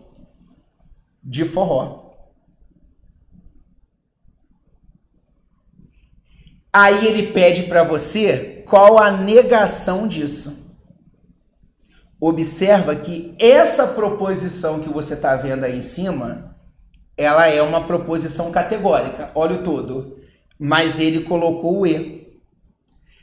de 1.23 1.45
forró. 1.45 2.09
Aí 6.71 7.07
ele 7.07 7.31
pede 7.31 7.63
para 7.63 7.83
você 7.83 8.63
qual 8.67 8.99
a 8.99 9.09
negação 9.09 10.07
disso. 10.07 10.77
Observa 12.21 12.95
que 12.95 13.33
essa 13.39 13.87
proposição 13.87 14.79
que 14.79 14.89
você 14.89 15.13
está 15.13 15.35
vendo 15.35 15.63
aí 15.63 15.79
em 15.79 15.83
cima, 15.83 16.55
ela 17.17 17.47
é 17.47 17.61
uma 17.61 17.85
proposição 17.85 18.51
categórica. 18.51 19.31
Olha 19.33 19.55
o 19.55 19.63
todo. 19.63 20.19
Mas 20.59 20.99
ele 20.99 21.21
colocou 21.21 21.79
o 21.79 21.87
e. 21.87 22.39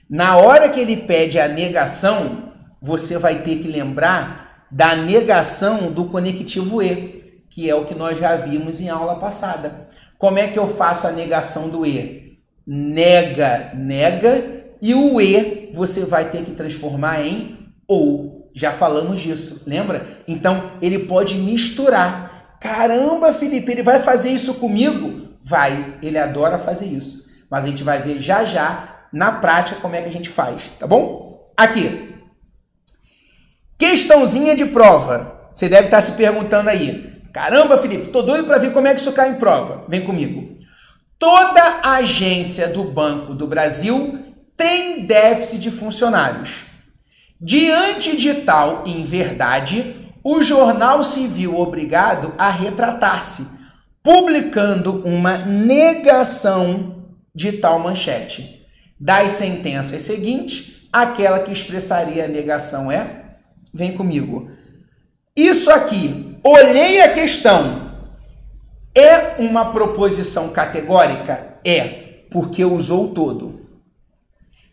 Na 0.09 0.37
hora 0.37 0.69
que 0.69 0.81
ele 0.81 0.97
pede 0.97 1.39
a 1.39 1.47
negação, 1.47 2.53
você 2.81 3.19
vai 3.19 3.43
ter 3.43 3.59
que 3.59 3.69
lembrar 3.69 4.46
da 4.71 4.95
negação 4.95 5.91
do 5.91 6.07
conectivo 6.07 6.83
e, 6.83 7.43
que 7.51 7.69
é 7.69 7.75
o 7.75 7.85
que 7.85 7.95
nós 7.95 8.19
já 8.19 8.37
vimos 8.37 8.81
em 8.81 8.89
aula 8.89 9.17
passada. 9.17 9.89
Como 10.19 10.39
é 10.39 10.49
que 10.49 10.59
eu 10.59 10.69
faço 10.69 11.07
a 11.07 11.13
negação 11.13 11.69
do 11.69 11.85
e? 11.85 12.39
Nega, 12.67 13.73
nega, 13.75 14.65
e 14.81 14.95
o 14.95 15.21
e 15.21 15.71
você 15.73 16.05
vai 16.05 16.31
ter 16.31 16.45
que 16.45 16.53
transformar 16.53 17.23
em 17.23 17.59
ou. 17.87 18.51
Já 18.55 18.73
falamos 18.73 19.21
disso, 19.21 19.65
lembra? 19.67 20.07
Então 20.27 20.73
ele 20.81 21.01
pode 21.01 21.35
misturar. 21.35 22.57
Caramba, 22.61 23.33
Felipe, 23.33 23.71
ele 23.71 23.83
vai 23.83 24.01
fazer 24.01 24.31
isso 24.31 24.55
comigo? 24.55 25.29
Vai, 25.43 25.99
ele 26.03 26.19
adora 26.19 26.59
fazer 26.59 26.87
isso. 26.87 27.27
Mas 27.51 27.65
a 27.65 27.69
gente 27.69 27.85
vai 27.85 28.01
ver 28.01 28.21
já 28.21 28.45
já 28.45 29.07
na 29.13 29.33
prática 29.33 29.81
como 29.81 29.95
é 29.95 30.03
que 30.03 30.09
a 30.09 30.13
gente 30.13 30.29
faz, 30.29 30.73
tá 30.79 30.87
bom? 30.87 31.51
Aqui, 31.57 32.06
Questãozinha 33.79 34.55
de 34.55 34.67
prova. 34.67 35.51
Você 35.53 35.69
deve 35.69 35.87
estar 35.87 36.01
se 36.01 36.13
perguntando 36.13 36.71
aí. 36.71 37.21
Caramba, 37.33 37.79
Felipe, 37.79 38.11
tô 38.11 38.23
doido 38.23 38.45
para 38.45 38.59
ver 38.59 38.73
como 38.73 38.87
é 38.87 38.95
que 38.95 39.01
isso 39.01 39.13
cai 39.13 39.31
em 39.31 39.35
prova. 39.35 39.85
Vem 39.89 40.01
comigo. 40.01 40.57
Toda 41.19 41.81
agência 41.83 42.69
do 42.69 42.85
Banco 42.85 43.35
do 43.35 43.47
Brasil 43.47 44.35
tem 44.57 45.07
déficit 45.07 45.59
de 45.59 45.71
funcionários. 45.71 46.65
Diante 47.39 48.17
de 48.17 48.33
tal 48.35 48.85
inverdade, 48.87 49.95
o 50.25 50.43
jornal 50.43 51.05
se 51.05 51.27
viu 51.27 51.59
obrigado 51.59 52.33
a 52.39 52.49
retratar-se, 52.49 53.47
publicando 54.03 55.03
uma 55.07 55.37
negação 55.39 57.05
de 57.35 57.53
tal 57.53 57.79
manchete. 57.79 58.67
Das 58.99 59.33
sentenças 59.33 60.03
seguintes, 60.03 60.89
aquela 60.91 61.41
que 61.41 61.53
expressaria 61.53 62.25
a 62.25 62.29
negação 62.29 62.91
é: 62.91 63.26
vem 63.77 63.93
comigo. 63.93 64.49
Isso 65.37 65.71
aqui, 65.71 66.39
olhei 66.43 67.03
a 67.03 67.13
questão, 67.13 67.93
é 68.95 69.37
uma 69.39 69.73
proposição 69.73 70.49
categórica? 70.49 71.59
É, 71.63 72.25
porque 72.31 72.65
usou 72.65 73.09
todo. 73.09 73.67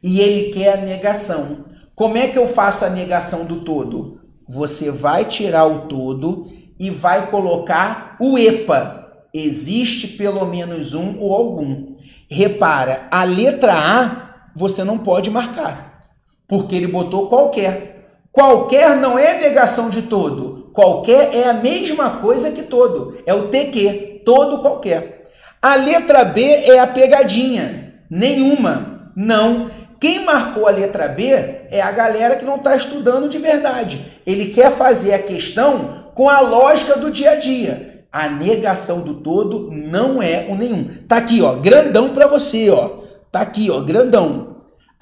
E 0.01 0.21
ele 0.21 0.53
quer 0.53 0.79
a 0.79 0.81
negação. 0.81 1.65
Como 1.93 2.17
é 2.17 2.29
que 2.29 2.37
eu 2.37 2.47
faço 2.47 2.85
a 2.85 2.89
negação 2.89 3.45
do 3.45 3.61
todo? 3.61 4.21
Você 4.47 4.89
vai 4.89 5.25
tirar 5.25 5.65
o 5.65 5.81
todo 5.87 6.49
e 6.79 6.89
vai 6.89 7.29
colocar 7.29 8.15
o 8.19 8.37
EPA. 8.37 9.25
Existe 9.33 10.07
pelo 10.07 10.45
menos 10.45 10.93
um 10.93 11.19
ou 11.19 11.33
algum. 11.33 11.95
Repara, 12.29 13.07
a 13.11 13.23
letra 13.23 13.73
A 13.73 14.51
você 14.55 14.83
não 14.83 14.97
pode 14.97 15.29
marcar, 15.29 16.03
porque 16.47 16.75
ele 16.75 16.87
botou 16.87 17.27
qualquer. 17.27 17.92
Qualquer 18.33 18.95
não 18.95 19.17
é 19.17 19.39
negação 19.39 19.91
de 19.91 20.01
todo. 20.01 20.71
Qualquer 20.73 21.35
é 21.35 21.47
a 21.47 21.53
mesma 21.53 22.17
coisa 22.17 22.49
que 22.49 22.63
todo. 22.63 23.15
É 23.27 23.33
o 23.33 23.49
TQ, 23.49 24.23
todo 24.25 24.57
qualquer. 24.57 25.29
A 25.61 25.75
letra 25.75 26.25
B 26.25 26.41
é 26.41 26.79
a 26.79 26.87
pegadinha. 26.87 27.93
Nenhuma. 28.09 29.11
Não. 29.15 29.69
Quem 29.99 30.25
marcou 30.25 30.67
a 30.67 30.71
letra 30.71 31.07
B 31.07 31.25
é 31.29 31.79
a 31.79 31.91
galera 31.91 32.35
que 32.35 32.43
não 32.43 32.55
está 32.55 32.75
estudando 32.75 33.29
de 33.29 33.37
verdade. 33.37 34.03
Ele 34.25 34.47
quer 34.47 34.71
fazer 34.71 35.13
a 35.13 35.19
questão 35.19 36.09
com 36.15 36.27
a 36.27 36.39
lógica 36.39 36.97
do 36.97 37.11
dia 37.11 37.31
a 37.31 37.35
dia. 37.35 38.05
A 38.11 38.27
negação 38.27 39.01
do 39.01 39.13
todo 39.13 39.69
não 39.71 40.21
é 40.23 40.47
o 40.49 40.55
nenhum. 40.55 40.89
Tá 41.07 41.17
aqui, 41.17 41.39
ó, 41.43 41.53
grandão 41.53 42.15
para 42.15 42.25
você, 42.25 42.71
ó. 42.71 43.03
Tá 43.31 43.41
aqui, 43.41 43.69
ó, 43.69 43.79
grandão. 43.79 44.52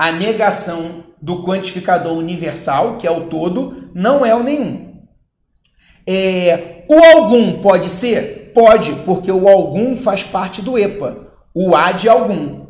A 0.01 0.11
negação 0.11 1.03
do 1.21 1.43
quantificador 1.43 2.17
universal, 2.17 2.97
que 2.97 3.05
é 3.05 3.11
o 3.11 3.27
todo, 3.27 3.91
não 3.93 4.25
é 4.25 4.33
o 4.33 4.41
nenhum. 4.41 4.95
É, 6.07 6.85
o 6.89 6.95
algum 6.95 7.61
pode 7.61 7.87
ser? 7.87 8.51
Pode, 8.51 8.95
porque 9.05 9.31
o 9.31 9.47
algum 9.47 9.95
faz 9.95 10.23
parte 10.23 10.59
do 10.59 10.75
EPA. 10.75 11.27
O 11.53 11.75
A 11.75 11.91
de 11.91 12.09
algum. 12.09 12.65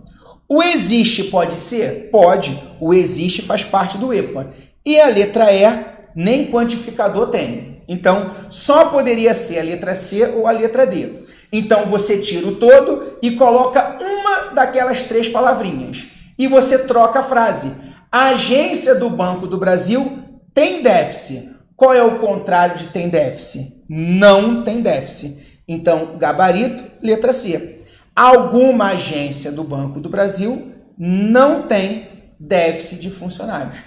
O 0.46 0.62
existe 0.62 1.24
pode 1.24 1.58
ser? 1.58 2.10
Pode. 2.12 2.62
O 2.82 2.94
existe 2.94 3.42
faz 3.42 3.64
parte 3.64 3.98
do 3.98 4.14
EPA. 4.14 4.50
E 4.86 5.00
a 5.00 5.08
letra 5.08 5.54
E 5.54 5.86
nem 6.14 6.52
quantificador 6.52 7.28
tem. 7.28 7.82
Então, 7.88 8.32
só 8.50 8.90
poderia 8.90 9.34
ser 9.34 9.60
a 9.60 9.64
letra 9.64 9.96
C 9.96 10.26
ou 10.36 10.48
a 10.48 10.52
letra 10.52 10.86
D. 10.86 11.24
Então, 11.50 11.86
você 11.86 12.18
tira 12.18 12.46
o 12.46 12.56
todo 12.56 13.18
e 13.22 13.32
coloca 13.38 14.00
uma 14.02 14.54
daquelas 14.54 15.04
três 15.04 15.30
palavrinhas. 15.30 16.12
E 16.42 16.48
você 16.48 16.80
troca 16.80 17.20
a 17.20 17.24
frase. 17.24 17.72
A 18.12 18.30
agência 18.30 18.96
do 18.96 19.10
Banco 19.10 19.46
do 19.46 19.58
Brasil 19.58 20.24
tem 20.54 20.82
déficit. 20.82 21.52
Qual 21.76 21.94
é 21.94 22.02
o 22.02 22.18
contrário 22.18 22.78
de 22.78 22.88
tem 22.88 23.10
déficit? 23.10 23.84
Não 23.88 24.64
tem 24.64 24.82
déficit. 24.82 25.62
Então, 25.68 26.18
gabarito, 26.18 26.84
letra 27.02 27.32
C 27.32 27.82
alguma 28.16 28.90
agência 28.90 29.52
do 29.52 29.64
Banco 29.64 30.00
do 30.00 30.10
Brasil 30.10 30.72
não 30.98 31.64
tem 31.64 32.10
déficit 32.40 33.02
de 33.02 33.12
funcionários. 33.12 33.78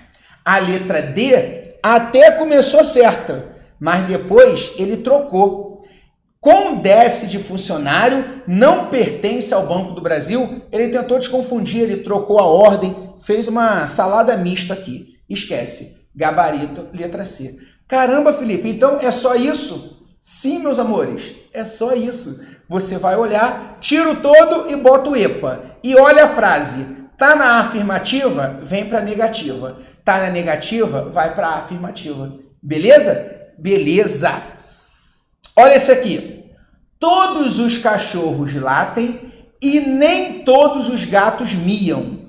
A 0.45 0.59
letra 0.59 1.03
D 1.03 1.77
até 1.83 2.31
começou 2.33 2.83
certa, 2.85 3.57
mas 3.79 4.07
depois 4.07 4.73
ele 4.79 4.99
trocou. 4.99 5.74
Com 6.45 6.75
déficit 6.75 7.31
de 7.31 7.39
funcionário 7.39 8.43
não 8.47 8.91
pertence 8.91 9.55
ao 9.55 9.67
Banco 9.67 9.93
do 9.93 10.03
Brasil, 10.03 10.61
ele 10.71 10.91
tentou 10.91 11.19
desconfundir, 11.19 11.81
ele 11.81 12.03
trocou 12.03 12.39
a 12.39 12.45
ordem, 12.45 12.95
fez 13.25 13.49
uma 13.49 13.87
salada 13.87 14.37
mista 14.37 14.75
aqui. 14.75 15.19
Esquece. 15.27 16.05
Gabarito, 16.15 16.89
letra 16.93 17.25
C. 17.25 17.59
Caramba, 17.89 18.31
Felipe, 18.31 18.69
então 18.69 18.99
é 19.01 19.11
só 19.11 19.35
isso? 19.35 20.05
Sim, 20.21 20.59
meus 20.59 20.79
amores, 20.79 21.35
é 21.51 21.65
só 21.65 21.95
isso. 21.95 22.47
Você 22.69 22.99
vai 22.99 23.17
olhar, 23.17 23.79
tira 23.81 24.11
o 24.11 24.17
todo 24.17 24.71
e 24.71 24.77
bota 24.77 25.09
o 25.09 25.17
EPA. 25.17 25.79
E 25.83 25.97
olha 25.97 26.25
a 26.25 26.29
frase. 26.29 26.85
Tá 27.17 27.35
na 27.35 27.61
afirmativa? 27.61 28.59
Vem 28.61 28.87
para 28.87 29.01
negativa. 29.01 29.79
Tá 30.05 30.19
na 30.19 30.29
negativa? 30.29 31.09
Vai 31.11 31.35
para 31.35 31.55
afirmativa. 31.55 32.35
Beleza? 32.63 33.55
Beleza. 33.57 34.43
Olha 35.57 35.77
esse 35.77 35.91
aqui. 35.91 36.34
Todos 37.07 37.59
os 37.59 37.77
cachorros 37.77 38.55
latem 38.55 39.31
e 39.61 39.79
nem 39.79 40.43
todos 40.43 40.89
os 40.89 41.05
gatos 41.05 41.53
miam. 41.53 42.21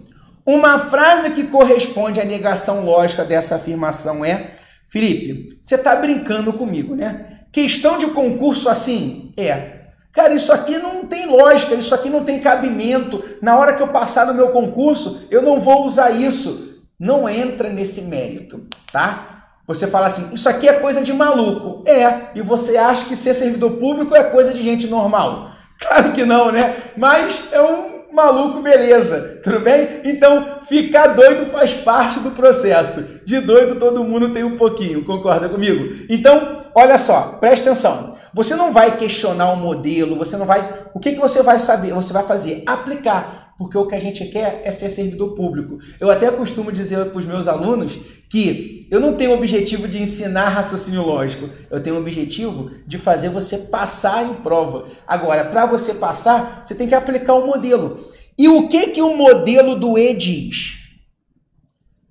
Uma 0.46 0.78
frase 0.78 1.32
que 1.32 1.46
corresponde 1.46 2.20
à 2.20 2.26
negação 2.26 2.84
lógica 2.84 3.24
dessa 3.24 3.56
afirmação 3.56 4.26
é: 4.26 4.52
Felipe, 4.90 5.58
você 5.62 5.76
está 5.76 5.96
brincando 5.96 6.52
comigo, 6.52 6.94
né? 6.94 7.46
Questão 7.54 7.98
de 7.98 8.08
concurso 8.08 8.68
assim 8.68 9.34
é 9.38 9.86
Cara, 10.12 10.34
isso 10.34 10.52
aqui 10.52 10.78
não 10.78 11.06
tem 11.06 11.26
lógica, 11.26 11.74
isso 11.74 11.96
aqui 11.96 12.10
não 12.10 12.26
tem 12.26 12.42
cabimento. 12.42 13.24
Na 13.42 13.58
hora 13.58 13.76
que 13.76 13.82
eu 13.82 13.88
passar 13.88 14.28
no 14.28 14.34
meu 14.34 14.50
concurso, 14.50 15.26
eu 15.32 15.42
não 15.42 15.62
vou 15.62 15.86
usar 15.86 16.10
isso. 16.10 16.84
Não 17.00 17.30
entra 17.30 17.70
nesse 17.70 18.02
mérito, 18.02 18.68
tá? 18.92 19.35
Você 19.68 19.88
fala 19.88 20.08
assim, 20.08 20.34
isso 20.34 20.48
aqui 20.48 20.68
é 20.68 20.74
coisa 20.74 21.02
de 21.02 21.12
maluco. 21.12 21.84
É, 21.90 22.30
e 22.36 22.42
você 22.42 22.78
acha 22.78 23.06
que 23.06 23.16
ser 23.16 23.34
servidor 23.34 23.72
público 23.72 24.16
é 24.16 24.24
coisa 24.24 24.54
de 24.54 24.64
gente 24.64 24.88
normal. 24.88 25.52
Claro 25.78 26.14
que 26.14 26.24
não, 26.24 26.54
né? 26.54 26.74
Mas 26.96 27.38
é 27.52 27.62
um 27.62 27.96
maluco, 28.14 28.62
beleza, 28.62 29.42
tudo 29.44 29.60
bem? 29.60 30.00
Então, 30.06 30.60
ficar 30.66 31.08
doido 31.08 31.46
faz 31.48 31.74
parte 31.74 32.22
do 32.22 32.32
processo. 32.32 33.04
De 33.26 33.42
doido 33.42 33.76
todo 33.76 34.02
mundo 34.02 34.30
tem 34.30 34.46
um 34.46 34.56
pouquinho, 34.56 35.04
concorda 35.04 35.50
comigo? 35.50 35.94
Então, 36.10 36.62
olha 36.74 36.98
só, 36.98 37.38
presta 37.42 37.72
atenção. 37.72 38.16
Você 38.34 38.56
não 38.56 38.72
vai 38.72 38.96
questionar 38.96 39.52
o 39.52 39.58
modelo, 39.58 40.16
você 40.16 40.38
não 40.38 40.46
vai. 40.46 40.88
O 40.94 41.00
que, 41.00 41.12
que 41.12 41.20
você 41.20 41.44
vai 41.44 41.60
saber? 41.60 41.94
Você 41.94 42.14
vai 42.14 42.24
fazer? 42.24 42.64
Aplicar. 42.66 43.54
Porque 43.58 43.78
o 43.78 43.88
que 43.88 43.96
a 43.96 44.00
gente 44.00 44.26
quer 44.26 44.62
é 44.66 44.72
ser 44.72 44.90
servidor 44.90 45.34
público. 45.34 45.78
Eu 46.00 46.12
até 46.12 46.30
costumo 46.30 46.72
dizer 46.72 47.06
para 47.06 47.20
os 47.20 47.26
meus 47.26 47.48
alunos 47.48 47.98
que 48.36 48.86
eu 48.92 49.00
não 49.00 49.14
tenho 49.14 49.32
o 49.32 49.36
objetivo 49.36 49.88
de 49.88 50.02
ensinar 50.02 50.50
raciocínio 50.50 51.02
lógico. 51.02 51.50
Eu 51.72 51.82
tenho 51.82 51.96
o 51.96 52.00
objetivo 52.00 52.70
de 52.86 52.98
fazer 52.98 53.30
você 53.30 53.58
passar 53.58 54.26
em 54.26 54.34
prova. 54.34 54.88
Agora, 55.08 55.46
para 55.46 55.66
você 55.66 55.94
passar, 55.94 56.60
você 56.62 56.76
tem 56.76 56.86
que 56.86 56.94
aplicar 56.94 57.36
o 57.36 57.48
modelo. 57.48 57.98
E 58.38 58.50
o 58.50 58.68
que, 58.68 58.88
que 58.88 59.02
o 59.02 59.16
modelo 59.16 59.78
do 59.78 59.98
E 59.98 60.14
diz? 60.14 60.80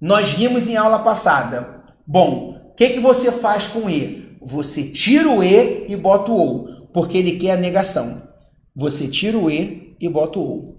Nós 0.01 0.31
vimos 0.31 0.67
em 0.67 0.79
aula 0.79 1.01
passada. 1.01 1.85
Bom, 2.07 2.71
o 2.71 2.75
que, 2.75 2.89
que 2.89 3.01
você 3.01 3.31
faz 3.31 3.67
com 3.67 3.91
E? 3.91 4.39
Você 4.41 4.85
tira 4.85 5.29
o 5.29 5.43
E 5.43 5.85
e 5.89 5.95
bota 5.95 6.33
o 6.33 6.37
OU, 6.37 6.89
porque 6.95 7.19
ele 7.19 7.33
quer 7.33 7.53
a 7.53 7.57
negação. 7.57 8.23
Você 8.75 9.09
tira 9.09 9.37
o 9.37 9.51
E 9.51 9.95
e 10.01 10.09
bota 10.09 10.39
o 10.39 10.43
OU. 10.43 10.77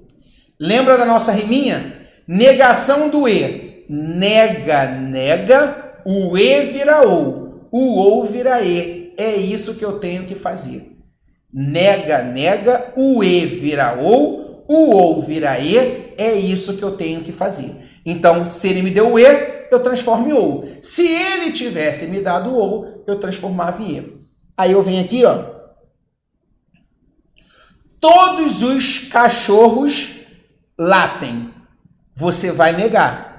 Lembra 0.59 0.97
da 0.97 1.05
nossa 1.05 1.31
riminha? 1.31 2.07
Negação 2.27 3.09
do 3.09 3.27
E. 3.27 3.64
Nega, 3.89 4.85
nega, 4.87 6.01
o 6.05 6.37
E 6.37 6.61
vira 6.65 7.07
OU. 7.07 7.69
O 7.71 7.99
OU 7.99 8.23
vira 8.25 8.61
E. 8.61 9.13
É 9.17 9.35
isso 9.35 9.75
que 9.75 9.85
eu 9.85 9.99
tenho 9.99 10.25
que 10.25 10.35
fazer. 10.35 10.97
Nega, 11.51 12.21
nega, 12.21 12.93
o 12.95 13.23
E 13.23 13.45
vira 13.45 13.97
OU, 13.97 14.65
o 14.67 14.95
OU 14.95 15.21
vira 15.21 15.59
E. 15.59 16.13
É 16.17 16.33
isso 16.33 16.75
que 16.75 16.83
eu 16.83 16.95
tenho 16.97 17.21
que 17.21 17.31
fazer. 17.31 17.75
Então, 18.05 18.45
se 18.45 18.67
ele 18.67 18.81
me 18.81 18.91
deu 18.91 19.13
o 19.13 19.19
E, 19.19 19.25
eu 19.71 19.81
transformo 19.81 20.27
em 20.27 20.33
OU. 20.33 20.67
Se 20.81 21.05
ele 21.05 21.51
tivesse 21.51 22.07
me 22.07 22.21
dado 22.21 22.51
o 22.51 22.57
OU, 22.57 23.03
eu 23.07 23.19
transformava 23.19 23.81
em 23.81 23.97
E. 23.97 24.25
Aí 24.57 24.71
eu 24.71 24.83
venho 24.83 25.03
aqui, 25.03 25.25
ó. 25.25 25.55
Todos 27.99 28.61
os 28.61 28.99
cachorros 28.99 30.11
latem. 30.77 31.51
Você 32.15 32.51
vai 32.51 32.71
negar. 32.71 33.34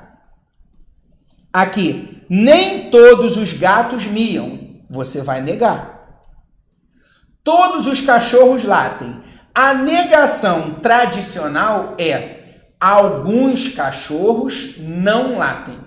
Aqui, 1.56 2.22
nem 2.28 2.90
todos 2.90 3.38
os 3.38 3.54
gatos 3.54 4.04
miam. 4.04 4.58
Você 4.90 5.22
vai 5.22 5.40
negar. 5.40 6.28
Todos 7.42 7.86
os 7.86 8.02
cachorros 8.02 8.62
latem. 8.62 9.22
A 9.54 9.72
negação 9.72 10.72
tradicional 10.82 11.94
é 11.96 12.58
alguns 12.78 13.70
cachorros 13.70 14.74
não 14.78 15.38
latem. 15.38 15.78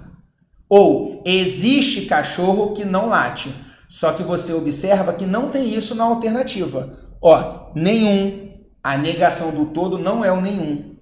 Ou 0.67 1.21
existe 1.23 2.07
cachorro 2.07 2.73
que 2.73 2.83
não 2.83 3.05
late. 3.05 3.53
Só 3.87 4.13
que 4.13 4.23
você 4.23 4.51
observa 4.51 5.13
que 5.13 5.27
não 5.27 5.51
tem 5.51 5.71
isso 5.71 5.93
na 5.93 6.05
alternativa. 6.05 6.97
Ó, 7.21 7.69
nenhum. 7.75 8.57
A 8.83 8.97
negação 8.97 9.51
do 9.51 9.67
todo 9.67 9.99
não 9.99 10.25
é 10.25 10.31
o 10.31 10.41
nenhum. 10.41 10.95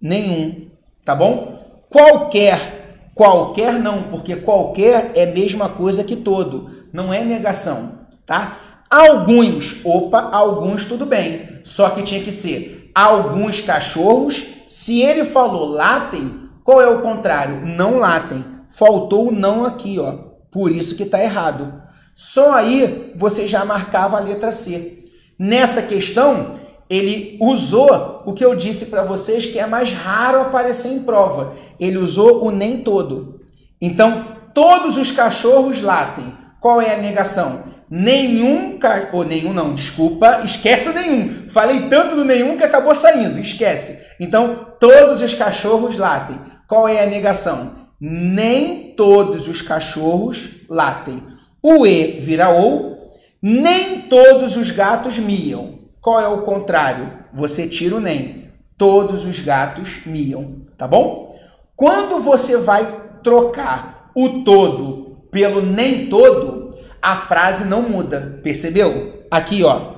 Nenhum. 0.00 0.70
Tá 1.04 1.14
bom? 1.14 1.84
Qualquer. 1.90 2.77
Qualquer 3.18 3.80
não, 3.80 4.04
porque 4.04 4.36
qualquer 4.36 5.10
é 5.16 5.24
a 5.24 5.32
mesma 5.32 5.68
coisa 5.68 6.04
que 6.04 6.14
todo, 6.14 6.70
não 6.92 7.12
é 7.12 7.24
negação, 7.24 8.06
tá? 8.24 8.56
Alguns, 8.88 9.80
opa, 9.84 10.30
alguns 10.32 10.84
tudo 10.84 11.04
bem, 11.04 11.58
só 11.64 11.90
que 11.90 12.04
tinha 12.04 12.22
que 12.22 12.30
ser 12.30 12.78
alguns 12.94 13.60
cachorros. 13.60 14.44
Se 14.68 15.00
ele 15.00 15.24
falou 15.24 15.66
latem, 15.66 16.48
qual 16.62 16.80
é 16.80 16.88
o 16.88 17.02
contrário? 17.02 17.66
Não 17.66 17.96
latem. 17.96 18.44
Faltou 18.70 19.30
o 19.30 19.32
não 19.32 19.64
aqui, 19.64 19.98
ó. 19.98 20.12
Por 20.52 20.70
isso 20.70 20.94
que 20.94 21.02
está 21.02 21.20
errado. 21.20 21.82
Só 22.14 22.52
aí 22.52 23.12
você 23.16 23.48
já 23.48 23.64
marcava 23.64 24.16
a 24.16 24.20
letra 24.20 24.52
C. 24.52 25.06
Nessa 25.36 25.82
questão, 25.82 26.60
ele 26.88 27.36
usou 27.40 28.22
o 28.24 28.32
que 28.32 28.44
eu 28.44 28.54
disse 28.54 28.86
para 28.86 29.04
vocês 29.04 29.46
que 29.46 29.58
é 29.58 29.66
mais 29.66 29.92
raro 29.92 30.40
aparecer 30.40 30.92
em 30.92 31.00
prova. 31.00 31.54
Ele 31.78 31.98
usou 31.98 32.44
o 32.44 32.50
nem 32.50 32.78
todo. 32.82 33.40
Então, 33.80 34.24
todos 34.54 34.96
os 34.96 35.10
cachorros 35.10 35.82
latem. 35.82 36.32
Qual 36.60 36.80
é 36.80 36.94
a 36.94 36.98
negação? 36.98 37.62
nenhum 37.90 38.78
ou 39.12 39.24
nenhum 39.24 39.52
não, 39.52 39.74
desculpa, 39.74 40.42
esquece 40.44 40.90
o 40.90 40.94
nenhum. 40.94 41.48
Falei 41.48 41.88
tanto 41.88 42.16
do 42.16 42.24
nenhum 42.24 42.56
que 42.56 42.64
acabou 42.64 42.94
saindo, 42.94 43.38
esquece. 43.38 44.06
Então, 44.20 44.66
todos 44.78 45.20
os 45.20 45.34
cachorros 45.34 45.96
latem. 45.96 46.38
Qual 46.66 46.86
é 46.86 47.02
a 47.02 47.06
negação? 47.06 47.88
Nem 48.00 48.92
todos 48.94 49.48
os 49.48 49.62
cachorros 49.62 50.50
latem. 50.68 51.22
O 51.62 51.86
e 51.86 52.18
vira 52.20 52.50
ou. 52.50 52.98
Nem 53.40 54.02
todos 54.02 54.56
os 54.56 54.70
gatos 54.70 55.18
miam. 55.18 55.77
Qual 56.08 56.18
é 56.22 56.26
o 56.26 56.40
contrário? 56.40 57.12
Você 57.34 57.68
tira 57.68 57.94
o 57.94 58.00
nem. 58.00 58.50
Todos 58.78 59.26
os 59.26 59.40
gatos 59.40 60.06
miam, 60.06 60.58
tá 60.78 60.88
bom? 60.88 61.38
Quando 61.76 62.18
você 62.18 62.56
vai 62.56 63.18
trocar 63.22 64.10
o 64.14 64.42
todo 64.42 65.18
pelo 65.30 65.60
nem 65.60 66.08
todo, 66.08 66.78
a 67.02 67.14
frase 67.14 67.66
não 67.66 67.82
muda. 67.82 68.40
Percebeu? 68.42 69.26
Aqui, 69.30 69.62
ó. 69.62 69.96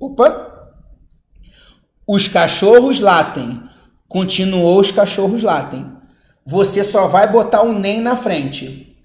Opa! 0.00 0.74
Os 2.08 2.26
cachorros 2.26 2.98
latem. 2.98 3.62
Continuou 4.08 4.80
os 4.80 4.90
cachorros 4.90 5.44
latem. 5.44 5.86
Você 6.44 6.82
só 6.82 7.06
vai 7.06 7.30
botar 7.30 7.62
o 7.62 7.72
nem 7.72 8.00
na 8.00 8.16
frente. 8.16 8.98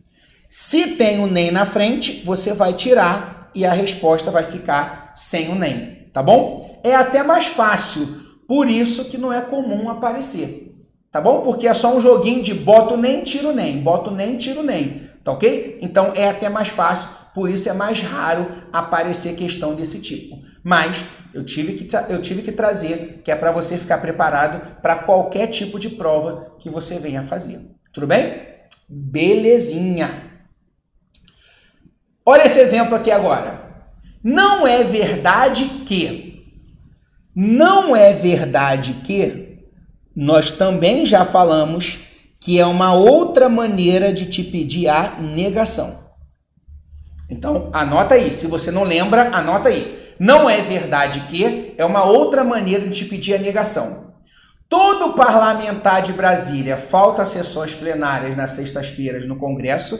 Se 0.50 0.96
tem 0.96 1.20
o 1.20 1.28
nem 1.28 1.52
na 1.52 1.68
frente, 1.68 2.24
você 2.26 2.52
vai 2.52 2.74
tirar 2.74 3.52
e 3.54 3.64
a 3.64 3.74
resposta 3.74 4.32
vai 4.32 4.44
ficar 4.44 5.12
sem 5.14 5.52
o 5.52 5.56
nem, 5.56 6.01
tá 6.14 6.22
bom? 6.24 6.80
É 6.84 6.96
até 6.96 7.24
mais 7.24 7.48
fácil, 7.48 8.08
por 8.48 8.68
isso 8.68 9.06
que 9.06 9.18
não 9.18 9.32
é 9.32 9.42
comum 9.42 9.90
aparecer, 9.90 10.76
tá 11.12 11.22
bom? 11.22 11.42
Porque 11.42 11.68
é 11.68 11.74
só 11.74 11.96
um 11.96 12.02
joguinho 12.02 12.44
de 12.44 12.54
boto 12.54 12.98
nem, 12.98 13.24
tiro 13.24 13.52
nem, 13.52 13.82
boto 13.82 14.12
nem, 14.12 14.38
tiro 14.38 14.64
nem, 14.64 15.02
tá 15.24 15.32
ok? 15.32 15.80
Então 15.82 16.14
é 16.16 16.30
até 16.30 16.50
mais 16.50 16.70
fácil 16.70 17.22
por 17.34 17.50
isso 17.50 17.70
é 17.70 17.74
mais 17.74 18.02
raro 18.02 18.64
aparecer 18.74 19.36
questão 19.36 19.74
desse 19.74 20.00
tipo. 20.00 20.42
Mas 20.64 21.06
eu 21.34 21.46
tive 21.46 21.74
que, 21.74 21.88
eu 22.10 22.22
tive 22.22 22.42
que 22.42 22.52
trazer, 22.52 23.22
que 23.24 23.32
é 23.32 23.36
para 23.36 23.52
você 23.52 23.78
ficar 23.78 24.00
preparado 24.00 24.82
para 24.82 24.98
qualquer 24.98 25.48
tipo 25.48 25.80
de 25.80 25.90
prova 25.90 26.56
que 26.60 26.70
você 26.70 27.00
venha 27.00 27.24
fazer. 27.24 27.66
Tudo 27.94 28.08
bem? 28.08 28.50
Belezinha. 28.88 30.30
Olha 32.26 32.46
esse 32.46 32.60
exemplo 32.60 32.96
aqui 32.96 33.10
agora. 33.10 33.71
Não 34.24 34.68
é 34.68 34.84
verdade 34.84 35.66
que. 35.86 36.46
Não 37.36 37.96
é 37.96 38.14
verdade 38.14 39.02
que. 39.04 39.60
Nós 40.16 40.52
também 40.52 41.06
já 41.06 41.26
falamos 41.26 42.00
que 42.40 42.60
é 42.60 42.66
uma 42.66 42.94
outra 42.94 43.48
maneira 43.48 44.12
de 44.12 44.26
te 44.26 44.44
pedir 44.44 44.88
a 44.88 45.18
negação. 45.20 46.00
Então, 47.30 47.70
anota 47.74 48.16
aí. 48.16 48.34
Se 48.34 48.48
você 48.48 48.72
não 48.72 48.84
lembra, 48.84 49.30
anota 49.36 49.70
aí. 49.70 50.00
Não 50.20 50.50
é 50.50 50.62
verdade 50.62 51.22
que 51.30 51.74
é 51.78 51.86
uma 51.86 52.04
outra 52.04 52.44
maneira 52.44 52.88
de 52.88 52.94
te 52.94 53.06
pedir 53.06 53.36
a 53.36 53.40
negação. 53.40 54.12
Todo 54.68 55.14
parlamentar 55.14 56.02
de 56.02 56.14
Brasília 56.14 56.78
falta 56.78 57.26
sessões 57.26 57.74
plenárias 57.74 58.38
nas 58.38 58.52
sextas-feiras 58.52 59.28
no 59.28 59.36
Congresso 59.36 60.00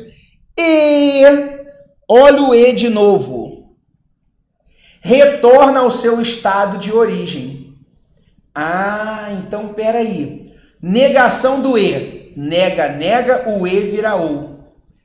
e 0.58 1.24
olha 2.10 2.42
o 2.44 2.56
E 2.56 2.72
de 2.72 2.90
novo. 2.90 3.61
Retorna 5.02 5.82
ao 5.82 5.92
seu 5.92 6.22
estado 6.22 6.78
de 6.78 6.94
origem. 6.94 7.76
Ah, 8.56 9.28
então 9.32 9.74
peraí. 9.74 10.54
Negação 10.82 11.62
do 11.62 11.78
E. 11.78 12.32
Nega, 12.38 12.88
nega, 12.88 13.50
o 13.50 13.68
E 13.68 13.80
vira 13.82 14.16
ou. 14.16 14.62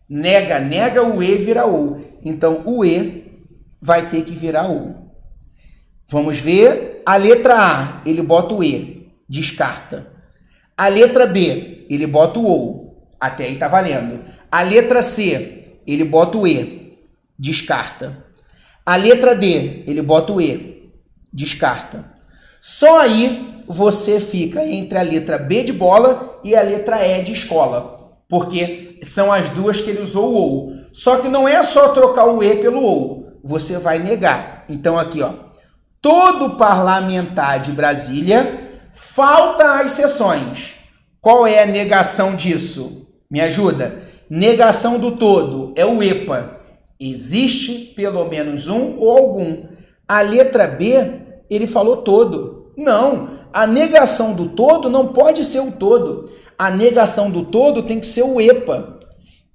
Nega, 0.09 0.61
nega, 0.61 1.03
o 1.03 1.21
E 1.21 1.35
vira 1.35 1.65
ou. 1.65 2.01
Então, 2.25 2.63
o 2.65 2.85
E 2.85 3.27
vai 3.81 4.09
ter 4.09 4.23
que 4.23 4.33
virar 4.33 4.69
O. 4.69 5.13
Vamos 6.09 6.39
ver 6.39 7.03
a 7.07 7.17
letra 7.17 7.55
A, 7.55 8.03
ele 8.05 8.23
bota 8.23 8.55
o 8.55 8.63
E, 8.63 9.13
descarta. 9.29 10.09
A 10.77 10.89
letra 10.89 11.27
B, 11.27 11.87
ele 11.89 12.07
bota 12.07 12.39
o 12.39 12.45
OU, 12.45 12.97
até 13.21 13.45
aí 13.45 13.57
tá 13.57 13.69
valendo. 13.69 14.23
A 14.51 14.63
letra 14.63 15.03
C, 15.03 15.79
ele 15.87 16.05
bota 16.05 16.37
o 16.37 16.47
E, 16.47 16.99
descarta. 17.39 18.26
A 18.87 18.95
letra 18.95 19.35
D, 19.35 19.83
ele 19.85 20.01
bota 20.01 20.33
o 20.33 20.41
E, 20.41 20.93
descarta. 21.33 22.05
Só 22.61 23.01
aí 23.01 23.65
você 23.67 24.21
fica 24.21 24.65
entre 24.65 24.97
a 24.97 25.03
letra 25.03 25.39
B 25.39 25.65
de 25.65 25.73
bola 25.73 26.39
e 26.45 26.55
a 26.55 26.63
letra 26.63 27.05
E 27.05 27.21
de 27.25 27.33
escola, 27.33 28.17
porque 28.29 29.01
são 29.03 29.33
as 29.33 29.51
duas 29.51 29.81
que 29.81 29.91
ele 29.91 30.03
usou 30.03 30.33
o 30.33 30.37
OU. 30.37 30.77
Só 30.93 31.17
que 31.17 31.29
não 31.29 31.49
é 31.49 31.61
só 31.65 31.89
trocar 31.89 32.27
o 32.27 32.41
E 32.45 32.55
pelo 32.59 32.81
OU, 32.81 33.33
você 33.43 33.77
vai 33.77 33.99
negar. 33.99 34.65
Então 34.69 34.97
aqui, 34.97 35.21
ó, 35.21 35.33
todo 36.01 36.57
parlamentar 36.57 37.59
de 37.59 37.73
Brasília 37.73 38.87
falta 38.93 39.81
as 39.81 39.91
sessões. 39.91 40.77
Qual 41.21 41.45
é 41.45 41.65
a 41.65 41.67
negação 41.67 42.37
disso? 42.37 43.05
Me 43.29 43.41
ajuda. 43.41 44.01
Negação 44.31 44.97
do 44.97 45.11
todo 45.11 45.73
é 45.75 45.85
o 45.85 46.01
EPA. 46.01 46.56
Existe 46.99 47.93
pelo 47.95 48.25
menos 48.27 48.69
um 48.69 48.97
ou 48.99 49.11
algum. 49.17 49.65
A 50.09 50.21
letra 50.21 50.67
B, 50.67 51.13
ele 51.51 51.67
falou 51.67 51.99
todo. 51.99 52.73
Não, 52.77 53.31
a 53.53 53.67
negação 53.67 54.35
do 54.35 54.51
todo 54.51 54.89
não 54.89 55.09
pode 55.09 55.45
ser 55.45 55.61
o 55.61 55.73
todo. 55.73 56.31
A 56.59 56.71
negação 56.71 57.31
do 57.31 57.45
todo 57.45 57.83
tem 57.83 58.01
que 58.01 58.07
ser 58.07 58.23
o 58.23 58.41
EPA. 58.41 59.01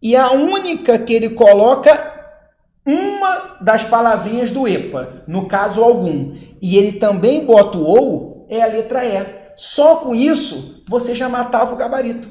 E 0.01 0.15
a 0.15 0.31
única 0.31 0.97
que 0.99 1.13
ele 1.13 1.29
coloca 1.29 2.11
uma 2.85 3.57
das 3.61 3.83
palavrinhas 3.83 4.49
do 4.49 4.67
EPA, 4.67 5.23
no 5.27 5.47
caso 5.47 5.83
algum, 5.83 6.33
e 6.59 6.77
ele 6.77 6.93
também 6.93 7.45
bota 7.45 7.77
o 7.77 7.83
ou, 7.83 8.47
é 8.49 8.61
a 8.61 8.67
letra 8.67 9.05
E. 9.05 9.25
Só 9.55 9.97
com 9.97 10.15
isso 10.15 10.83
você 10.87 11.13
já 11.13 11.29
matava 11.29 11.73
o 11.73 11.77
gabarito. 11.77 12.27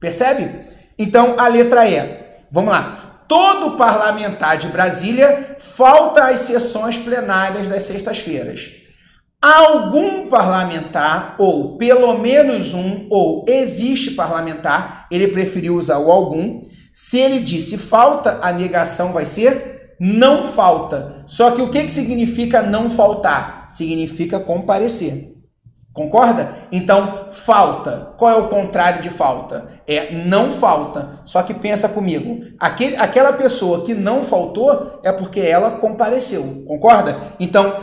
Percebe? 0.00 0.66
Então 0.98 1.36
a 1.38 1.46
letra 1.48 1.86
E. 1.88 2.22
Vamos 2.50 2.72
lá. 2.72 3.11
Todo 3.32 3.78
parlamentar 3.78 4.58
de 4.58 4.68
Brasília 4.68 5.56
falta 5.58 6.24
às 6.24 6.40
sessões 6.40 6.98
plenárias 6.98 7.66
das 7.66 7.84
sextas-feiras. 7.84 8.72
Algum 9.40 10.28
parlamentar, 10.28 11.36
ou 11.38 11.78
pelo 11.78 12.18
menos 12.18 12.74
um, 12.74 13.06
ou 13.08 13.46
existe 13.48 14.10
parlamentar, 14.10 15.06
ele 15.10 15.28
preferiu 15.28 15.76
usar 15.76 15.98
o 15.98 16.12
algum, 16.12 16.60
se 16.92 17.16
ele 17.16 17.38
disse 17.38 17.78
falta, 17.78 18.38
a 18.42 18.52
negação 18.52 19.14
vai 19.14 19.24
ser 19.24 19.94
não 19.98 20.44
falta. 20.44 21.24
Só 21.26 21.52
que 21.52 21.62
o 21.62 21.70
que, 21.70 21.84
que 21.84 21.90
significa 21.90 22.62
não 22.62 22.90
faltar? 22.90 23.64
Significa 23.70 24.40
comparecer. 24.40 25.31
Concorda? 25.92 26.50
Então, 26.70 27.26
falta. 27.30 28.12
Qual 28.16 28.30
é 28.30 28.36
o 28.36 28.48
contrário 28.48 29.02
de 29.02 29.10
falta? 29.10 29.80
É 29.86 30.12
não 30.12 30.52
falta. 30.52 31.20
Só 31.24 31.42
que 31.42 31.52
pensa 31.52 31.88
comigo. 31.88 32.44
Aquele, 32.58 32.96
aquela 32.96 33.32
pessoa 33.32 33.84
que 33.84 33.94
não 33.94 34.22
faltou 34.22 35.00
é 35.02 35.12
porque 35.12 35.40
ela 35.40 35.72
compareceu. 35.72 36.64
Concorda? 36.66 37.16
Então, 37.38 37.76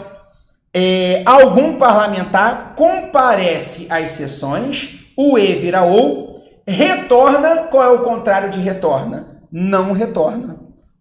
é, 0.74 1.22
algum 1.26 1.78
parlamentar 1.78 2.74
comparece 2.76 3.88
às 3.89 4.12
sessões, 4.12 5.00
o 5.15 5.38
E 5.38 5.54
vira 5.56 5.84
ou, 5.84 6.30
Retorna, 6.69 7.63
qual 7.63 7.84
é 7.84 7.89
o 7.89 8.04
contrário 8.04 8.52
de 8.52 8.60
retorna? 8.60 9.41
Não 9.52 9.91
retorna. 9.91 10.60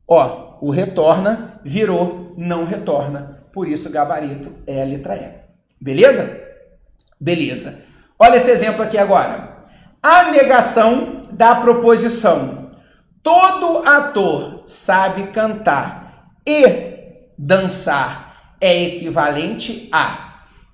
Ó, 0.08 0.56
o 0.62 0.70
retorna 0.70 1.60
virou 1.62 2.32
não 2.38 2.64
retorna. 2.64 3.42
Por 3.52 3.68
isso, 3.68 3.92
gabarito 3.92 4.50
é 4.66 4.80
a 4.80 4.86
letra 4.86 5.14
E. 5.14 5.30
Beleza? 5.78 6.47
Beleza. 7.20 7.82
Olha 8.18 8.36
esse 8.36 8.50
exemplo 8.50 8.82
aqui 8.82 8.98
agora. 8.98 9.66
A 10.02 10.30
negação 10.30 11.22
da 11.30 11.56
proposição. 11.56 12.72
Todo 13.22 13.86
ator 13.86 14.62
sabe 14.64 15.28
cantar 15.28 16.32
e 16.46 16.64
dançar 17.36 18.56
é 18.60 18.82
equivalente 18.84 19.88
a 19.92 20.28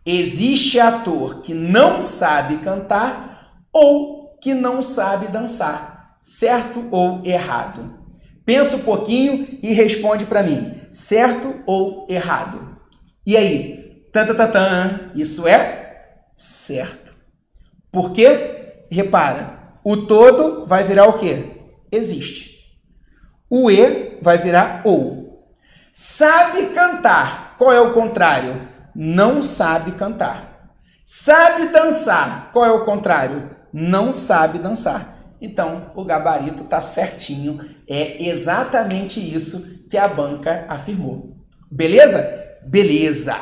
existe 0.04 0.78
ator 0.78 1.40
que 1.40 1.54
não 1.54 2.02
sabe 2.02 2.58
cantar 2.58 3.58
ou 3.72 4.36
que 4.40 4.52
não 4.52 4.82
sabe 4.82 5.28
dançar. 5.28 6.18
certo 6.20 6.88
ou 6.90 7.20
errado? 7.24 7.98
Pensa 8.46 8.76
um 8.76 8.82
pouquinho 8.82 9.58
e 9.62 9.72
responde 9.72 10.24
para 10.24 10.42
mim, 10.42 10.74
certo 10.90 11.62
ou 11.66 12.06
errado? 12.08 12.78
E 13.26 13.36
aí? 13.36 14.02
Tan, 14.10 14.26
tan, 14.26 14.34
tan, 14.34 14.50
tan, 14.50 15.10
isso 15.14 15.46
é 15.46 15.83
certo. 16.34 17.14
Por 17.90 18.12
quê? 18.12 18.84
Repara, 18.90 19.78
o 19.84 19.96
todo 19.96 20.66
vai 20.66 20.84
virar 20.84 21.06
o 21.06 21.18
quê? 21.18 21.62
Existe. 21.90 22.54
O 23.48 23.70
e 23.70 24.18
vai 24.20 24.38
virar 24.38 24.82
ou. 24.84 25.38
Sabe 25.92 26.66
cantar. 26.74 27.56
Qual 27.56 27.72
é 27.72 27.80
o 27.80 27.92
contrário? 27.92 28.68
Não 28.94 29.40
sabe 29.40 29.92
cantar. 29.92 30.72
Sabe 31.04 31.68
dançar. 31.68 32.50
Qual 32.52 32.64
é 32.64 32.70
o 32.70 32.84
contrário? 32.84 33.50
Não 33.72 34.12
sabe 34.12 34.58
dançar. 34.58 35.18
Então, 35.40 35.92
o 35.94 36.04
gabarito 36.04 36.62
está 36.62 36.80
certinho. 36.80 37.60
É 37.88 38.26
exatamente 38.26 39.20
isso 39.20 39.86
que 39.90 39.98
a 39.98 40.08
banca 40.08 40.64
afirmou. 40.68 41.36
Beleza? 41.70 42.58
Beleza. 42.64 43.36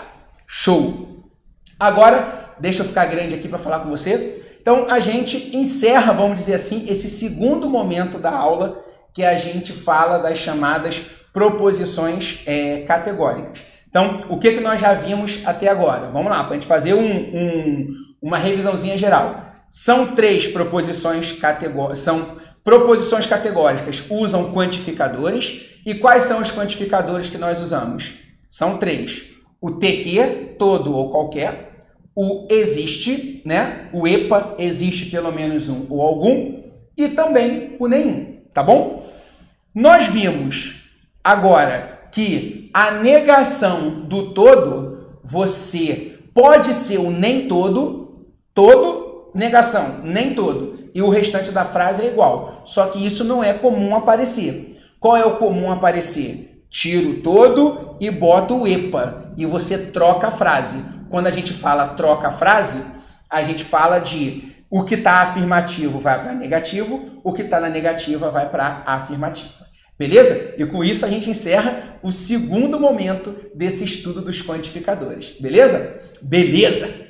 Show. 0.46 1.30
Agora, 1.78 2.41
deixa 2.58 2.82
eu 2.82 2.86
ficar 2.86 3.06
grande 3.06 3.34
aqui 3.34 3.48
para 3.48 3.58
falar 3.58 3.80
com 3.80 3.90
você. 3.90 4.42
Então, 4.60 4.86
a 4.88 5.00
gente 5.00 5.56
encerra, 5.56 6.12
vamos 6.12 6.38
dizer 6.38 6.54
assim, 6.54 6.86
esse 6.88 7.10
segundo 7.10 7.68
momento 7.68 8.18
da 8.18 8.30
aula 8.30 8.82
que 9.12 9.24
a 9.24 9.36
gente 9.36 9.72
fala 9.72 10.18
das 10.18 10.38
chamadas 10.38 11.02
proposições 11.32 12.40
é, 12.46 12.80
categóricas. 12.80 13.58
Então, 13.88 14.24
o 14.28 14.38
que, 14.38 14.52
que 14.52 14.60
nós 14.60 14.80
já 14.80 14.94
vimos 14.94 15.40
até 15.44 15.68
agora? 15.68 16.06
Vamos 16.08 16.30
lá, 16.30 16.44
para 16.44 16.52
a 16.52 16.54
gente 16.54 16.66
fazer 16.66 16.94
um, 16.94 17.04
um, 17.04 17.88
uma 18.22 18.38
revisãozinha 18.38 18.96
geral. 18.96 19.44
São 19.68 20.14
três 20.14 20.46
proposições 20.46 21.32
categóricas, 21.32 21.98
são 21.98 22.36
proposições 22.62 23.26
categóricas, 23.26 24.04
usam 24.08 24.52
quantificadores. 24.52 25.72
E 25.84 25.94
quais 25.96 26.24
são 26.24 26.40
os 26.40 26.50
quantificadores 26.50 27.28
que 27.28 27.36
nós 27.36 27.60
usamos? 27.60 28.14
São 28.48 28.78
três. 28.78 29.24
O 29.60 29.72
TQ, 29.72 30.56
todo 30.58 30.94
ou 30.94 31.10
qualquer, 31.10 31.71
o 32.14 32.46
existe, 32.50 33.42
né? 33.44 33.88
O 33.92 34.06
EPA, 34.06 34.54
existe 34.58 35.06
pelo 35.06 35.32
menos 35.32 35.68
um 35.68 35.86
ou 35.88 36.02
algum, 36.02 36.60
e 36.96 37.08
também 37.08 37.76
o 37.78 37.88
nenhum, 37.88 38.38
tá 38.52 38.62
bom? 38.62 39.06
Nós 39.74 40.06
vimos 40.06 40.90
agora 41.24 42.08
que 42.12 42.70
a 42.74 42.90
negação 42.90 44.02
do 44.02 44.32
todo, 44.32 45.18
você 45.24 46.18
pode 46.34 46.74
ser 46.74 46.98
o 46.98 47.10
nem 47.10 47.48
todo, 47.48 48.26
todo, 48.54 49.30
negação, 49.34 50.00
nem 50.04 50.34
todo, 50.34 50.90
e 50.94 51.00
o 51.00 51.08
restante 51.08 51.50
da 51.50 51.64
frase 51.64 52.02
é 52.02 52.08
igual. 52.08 52.62
Só 52.64 52.86
que 52.86 53.04
isso 53.04 53.24
não 53.24 53.42
é 53.42 53.52
comum 53.54 53.94
aparecer. 53.94 54.78
Qual 55.00 55.16
é 55.16 55.24
o 55.24 55.36
comum 55.36 55.70
aparecer? 55.70 56.64
Tiro 56.68 57.20
todo 57.22 57.96
e 58.00 58.10
boto 58.10 58.62
o 58.62 58.66
EPA 58.66 59.32
e 59.36 59.44
você 59.44 59.78
troca 59.78 60.28
a 60.28 60.30
frase. 60.30 60.82
Quando 61.12 61.26
a 61.26 61.30
gente 61.30 61.52
fala 61.52 61.88
troca 61.88 62.28
a 62.28 62.32
frase, 62.32 62.82
a 63.28 63.42
gente 63.42 63.62
fala 63.62 63.98
de 63.98 64.50
o 64.70 64.82
que 64.82 64.94
está 64.94 65.20
afirmativo 65.20 66.00
vai 66.00 66.18
para 66.18 66.32
negativo, 66.32 67.20
o 67.22 67.34
que 67.34 67.42
está 67.42 67.60
na 67.60 67.68
negativa 67.68 68.30
vai 68.30 68.48
para 68.48 68.82
afirmativa. 68.86 69.66
Beleza? 69.98 70.54
E 70.56 70.64
com 70.64 70.82
isso 70.82 71.04
a 71.04 71.10
gente 71.10 71.28
encerra 71.28 71.98
o 72.02 72.10
segundo 72.10 72.80
momento 72.80 73.36
desse 73.54 73.84
estudo 73.84 74.22
dos 74.22 74.40
quantificadores. 74.40 75.34
Beleza? 75.38 76.00
Beleza! 76.22 77.02